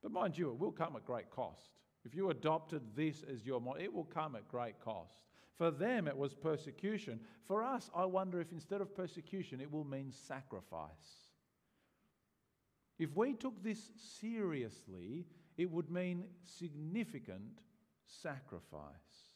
But 0.03 0.13
mind 0.13 0.39
you, 0.39 0.51
it 0.51 0.59
will 0.59 0.73
come 0.73 0.97
at 0.97 1.05
great 1.05 1.31
cost. 1.31 1.71
If 2.05 2.15
you 2.15 2.31
adopted 2.31 2.83
this 2.97 3.23
as 3.23 3.47
your 3.47 3.61
model, 3.61 3.83
it 3.83 3.93
will 3.93 4.05
come 4.05 4.37
at 4.37 4.49
great 4.49 4.81
cost. 4.81 5.23
For 5.57 5.71
them, 5.71 6.09
it 6.09 6.17
was 6.17 6.35
persecution. 6.35 7.21
For 7.47 7.63
us, 7.63 7.91
I 7.95 8.05
wonder 8.05 8.41
if 8.41 8.53
instead 8.53 8.81
of 8.81 8.95
persecution, 8.95 9.61
it 9.61 9.71
will 9.71 9.85
mean 9.85 10.13
sacrifice. 10.13 10.91
If 12.99 13.15
we 13.15 13.35
took 13.35 13.63
this 13.63 13.91
seriously, 14.21 15.27
it 15.57 15.71
would 15.71 15.91
mean 15.91 16.25
significant 16.45 17.61
sacrifice. 18.07 19.33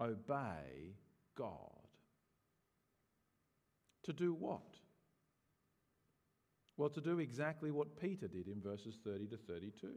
obey 0.00 0.96
God. 1.36 1.88
To 4.04 4.12
do 4.12 4.32
what? 4.32 4.79
Well, 6.80 6.88
to 6.88 7.00
do 7.02 7.18
exactly 7.18 7.70
what 7.70 8.00
Peter 8.00 8.26
did 8.26 8.48
in 8.48 8.62
verses 8.62 8.96
30 9.04 9.26
to 9.26 9.36
32 9.36 9.88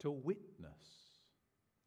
to 0.00 0.10
witness. 0.10 0.82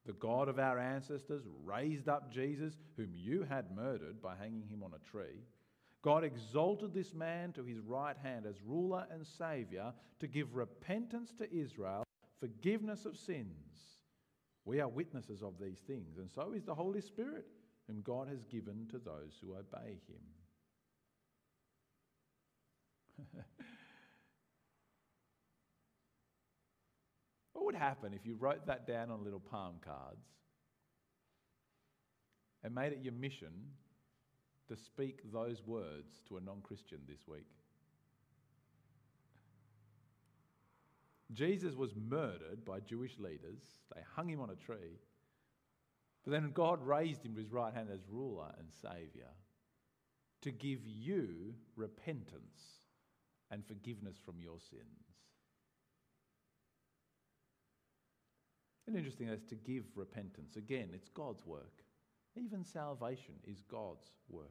The 0.06 0.14
God 0.14 0.48
of 0.48 0.60
our 0.60 0.80
ancestors 0.80 1.44
raised 1.66 2.08
up 2.08 2.32
Jesus, 2.32 2.74
whom 2.96 3.10
you 3.14 3.44
had 3.44 3.76
murdered 3.76 4.22
by 4.22 4.38
hanging 4.38 4.70
him 4.70 4.82
on 4.82 4.94
a 4.94 5.12
tree. 5.12 5.44
God 6.02 6.24
exalted 6.24 6.94
this 6.94 7.14
man 7.14 7.52
to 7.52 7.66
his 7.66 7.80
right 7.80 8.16
hand 8.24 8.46
as 8.46 8.56
ruler 8.66 9.06
and 9.12 9.28
saviour 9.28 9.94
to 10.22 10.28
give 10.28 10.56
repentance 10.56 11.34
to 11.40 11.54
Israel, 11.54 12.06
forgiveness 12.40 13.06
of 13.06 13.18
sins 13.18 13.98
we 14.64 14.80
are 14.80 14.88
witnesses 14.88 15.44
of 15.44 15.56
these 15.60 15.80
things, 15.86 16.18
and 16.18 16.32
so 16.32 16.54
is 16.54 16.64
the 16.64 16.74
Holy 16.74 17.02
Spirit, 17.02 17.46
whom 17.88 18.02
God 18.04 18.30
has 18.30 18.46
given 18.46 18.88
to 18.92 19.00
those 19.00 19.38
who 19.42 19.54
obey 19.54 20.00
him. 20.08 20.24
what 27.54 27.66
would 27.66 27.76
happen 27.76 28.14
if 28.14 28.26
you 28.26 28.36
wrote 28.36 28.66
that 28.68 28.88
down 28.88 29.12
on 29.12 29.24
little 29.24 29.40
palm 29.40 29.76
cards 29.84 30.28
and 32.64 32.74
made 32.74 32.94
it 32.94 33.00
your 33.02 33.14
mission 33.14 33.52
to 34.68 34.76
speak 34.76 35.22
those 35.32 35.62
words 35.66 36.22
to 36.28 36.38
a 36.38 36.42
non 36.42 36.62
Christian 36.62 37.00
this 37.08 37.28
week? 37.28 37.48
Jesus 41.34 41.76
was 41.76 41.96
murdered 41.96 42.64
by 42.64 42.80
Jewish 42.80 43.18
leaders. 43.18 43.62
They 43.94 44.02
hung 44.16 44.30
him 44.30 44.40
on 44.40 44.52
a 44.52 44.56
tree. 44.56 45.00
But 46.24 46.32
then 46.32 46.52
God 46.54 46.86
raised 46.86 47.26
him 47.26 47.34
to 47.34 47.42
his 47.42 47.52
right 47.52 47.74
hand 47.74 47.90
as 47.92 48.00
ruler 48.10 48.54
and 48.58 48.68
savior 48.72 49.30
to 50.42 50.52
give 50.52 50.80
you 50.86 51.56
repentance 51.76 52.83
and 53.54 53.66
forgiveness 53.66 54.18
from 54.26 54.36
your 54.40 54.60
sins. 54.60 54.82
And 58.88 58.98
interesting 58.98 59.30
as 59.30 59.44
to 59.46 59.56
give 59.56 59.86
repentance. 59.96 60.58
Again, 60.58 60.90
it's 60.94 61.08
God's 61.08 61.46
work. 61.46 61.84
Even 62.36 62.66
salvation 62.66 63.36
is 63.48 63.62
God's 63.62 64.12
work. 64.28 64.50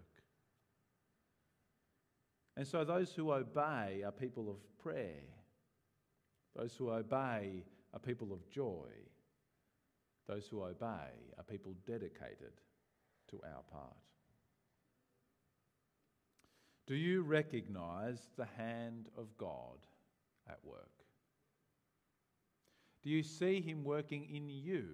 And 2.57 2.67
so 2.67 2.85
those 2.85 3.13
who 3.13 3.33
obey 3.33 4.03
are 4.05 4.13
people 4.13 4.49
of 4.49 4.57
prayer 4.83 5.23
those 6.55 6.75
who 6.75 6.91
obey 6.91 7.65
are 7.95 8.01
people 8.01 8.33
of 8.33 8.49
joy. 8.51 8.89
Those 10.29 10.47
who 10.47 10.63
obey 10.63 11.11
are 11.39 11.45
people 11.49 11.75
dedicated 11.87 12.61
to 13.31 13.41
our 13.45 13.63
part. 13.71 13.97
Do 16.87 16.95
you 16.95 17.23
recognize 17.23 18.19
the 18.37 18.49
hand 18.57 19.09
of 19.17 19.37
God 19.39 19.79
at 20.49 20.59
work? 20.65 20.91
Do 23.03 23.11
you 23.11 23.23
see 23.23 23.61
Him 23.61 23.85
working 23.85 24.29
in 24.33 24.49
you 24.49 24.89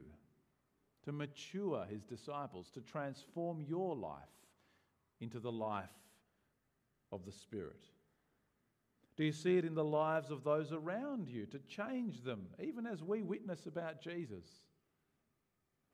to 1.05 1.13
mature 1.13 1.87
His 1.89 2.03
disciples, 2.03 2.71
to 2.75 2.81
transform 2.81 3.63
your 3.67 3.97
life 3.97 4.23
into 5.21 5.41
the 5.41 5.53
life 5.53 5.89
of 7.11 7.25
the 7.25 7.33
Spirit? 7.33 7.85
Do 9.17 9.25
you 9.25 9.33
see 9.33 9.57
it 9.57 9.65
in 9.65 9.75
the 9.75 9.85
lives 9.85 10.31
of 10.31 10.45
those 10.45 10.73
around 10.73 11.29
you 11.29 11.47
to 11.47 11.59
change 11.61 12.23
them, 12.23 12.47
even 12.63 12.87
as 12.87 13.03
we 13.03 13.23
witness 13.23 13.67
about 13.67 14.01
Jesus? 14.01 14.45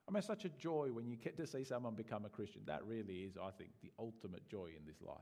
I 0.07 0.13
mean, 0.13 0.23
such 0.23 0.45
a 0.45 0.51
joy 0.51 0.89
when 0.93 1.07
you 1.07 1.17
get 1.17 1.37
to 1.39 1.47
see 1.47 1.65
someone 1.65 1.95
become 1.95 2.27
a 2.27 2.29
Christian. 2.29 2.63
That 2.67 2.85
really 2.85 3.21
is, 3.21 3.39
I 3.39 3.51
think, 3.51 3.71
the 3.83 3.91
ultimate 3.99 4.47
joy 4.47 4.67
in 4.77 4.85
this 4.87 5.01
life. 5.01 5.17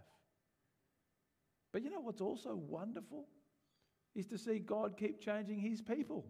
But 1.72 1.82
you 1.82 1.90
know 1.90 2.00
what's 2.00 2.20
also 2.20 2.54
wonderful? 2.54 3.26
Is 4.14 4.26
to 4.26 4.38
see 4.38 4.58
God 4.58 4.96
keep 4.96 5.20
changing 5.20 5.58
his 5.58 5.80
people. 5.80 6.26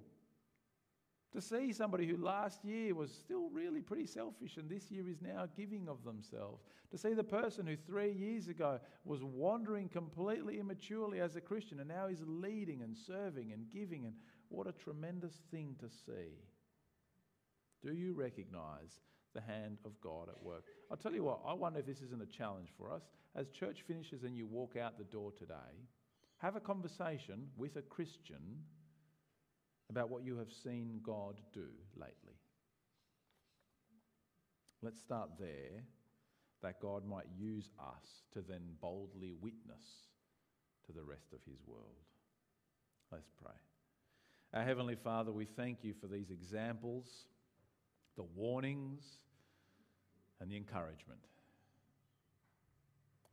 To 1.33 1.41
see 1.41 1.73
somebody 1.73 2.07
who 2.07 2.19
last 2.19 2.63
year 2.63 2.95
was 2.95 3.11
still 3.11 3.49
really 3.51 3.81
pretty 3.81 4.07
selfish 4.07 4.59
and 4.59 4.69
this 4.69 4.91
year 4.91 5.09
is 5.09 5.23
now 5.23 5.49
giving 5.57 5.89
of 5.89 6.05
themselves. 6.05 6.63
To 6.91 6.99
see 6.99 7.15
the 7.15 7.25
person 7.25 7.67
who 7.67 7.75
three 7.75 8.13
years 8.13 8.49
ago 8.49 8.79
was 9.05 9.25
wandering 9.25 9.89
completely 9.89 10.59
immaturely 10.59 11.21
as 11.21 11.35
a 11.35 11.41
Christian 11.41 11.81
and 11.81 11.89
now 11.89 12.07
is 12.07 12.23
leading 12.27 12.83
and 12.83 12.95
serving 12.95 13.53
and 13.53 13.65
giving. 13.73 14.05
And 14.05 14.15
what 14.51 14.67
a 14.67 14.73
tremendous 14.73 15.41
thing 15.51 15.75
to 15.81 15.89
see. 15.89 16.37
Do 17.83 17.95
you 17.95 18.13
recognize 18.13 19.01
the 19.35 19.41
hand 19.41 19.79
of 19.85 19.93
God 20.01 20.29
at 20.29 20.43
work? 20.43 20.65
I'll 20.91 20.97
tell 20.97 21.15
you 21.15 21.25
what, 21.25 21.41
I 21.47 21.53
wonder 21.53 21.81
if 21.81 21.87
this 21.87 22.01
isn't 22.01 22.23
a 22.23 22.27
challenge 22.27 22.69
for 22.77 22.93
us. 22.93 23.03
As 23.35 23.49
church 23.49 23.85
finishes 23.87 24.25
and 24.25 24.37
you 24.37 24.47
walk 24.47 24.77
out 24.77 24.99
the 24.99 25.05
door 25.05 25.33
today, 25.39 25.89
have 26.39 26.57
a 26.57 26.61
conversation 26.61 27.49
with 27.57 27.77
a 27.77 27.83
Christian 27.83 28.65
about 29.91 30.11
what 30.11 30.25
you 30.25 30.37
have 30.39 30.53
seen 30.65 31.01
God 31.05 31.41
do 31.53 31.69
lately. 31.97 32.37
Let's 34.83 35.01
start 35.01 35.31
there, 35.39 35.85
that 36.63 36.81
God 36.81 37.07
might 37.07 37.27
use 37.39 37.71
us 37.79 38.05
to 38.33 38.41
then 38.41 38.63
boldly 38.81 39.35
witness 39.41 39.85
to 40.87 40.93
the 40.93 41.03
rest 41.03 41.33
of 41.33 41.39
his 41.47 41.61
world. 41.67 42.07
Let's 43.11 43.31
pray. 43.41 43.53
Our 44.55 44.65
Heavenly 44.65 44.97
Father, 44.97 45.33
we 45.33 45.45
thank 45.45 45.79
you 45.83 45.95
for 46.01 46.07
these 46.09 46.31
examples, 46.31 47.07
the 48.17 48.25
warnings, 48.35 49.03
and 50.41 50.51
the 50.51 50.57
encouragement. 50.57 51.21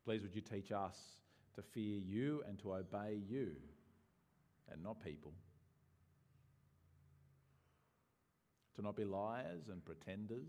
Please, 0.06 0.22
would 0.22 0.36
you 0.36 0.42
teach 0.42 0.72
us 0.72 0.96
to 1.56 1.62
fear 1.62 1.98
you 1.98 2.44
and 2.48 2.60
to 2.60 2.74
obey 2.74 3.20
you 3.28 3.52
and 4.72 4.84
not 4.84 5.04
people? 5.04 5.34
to 8.80 8.86
not 8.86 8.96
be 8.96 9.04
liars 9.04 9.68
and 9.70 9.84
pretenders, 9.84 10.48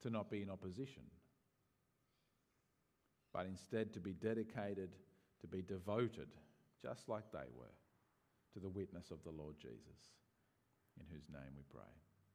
to 0.00 0.10
not 0.10 0.30
be 0.30 0.40
in 0.40 0.48
opposition, 0.48 1.02
but 3.32 3.46
instead 3.46 3.92
to 3.92 3.98
be 3.98 4.12
dedicated, 4.12 4.90
to 5.40 5.48
be 5.48 5.62
devoted, 5.62 6.28
just 6.80 7.08
like 7.08 7.24
they 7.32 7.48
were, 7.58 7.74
to 8.52 8.60
the 8.60 8.68
witness 8.68 9.10
of 9.10 9.18
the 9.24 9.30
Lord 9.30 9.56
Jesus, 9.60 10.12
in 11.00 11.06
whose 11.12 11.28
name 11.32 11.52
we 11.56 11.64
pray. 11.72 12.05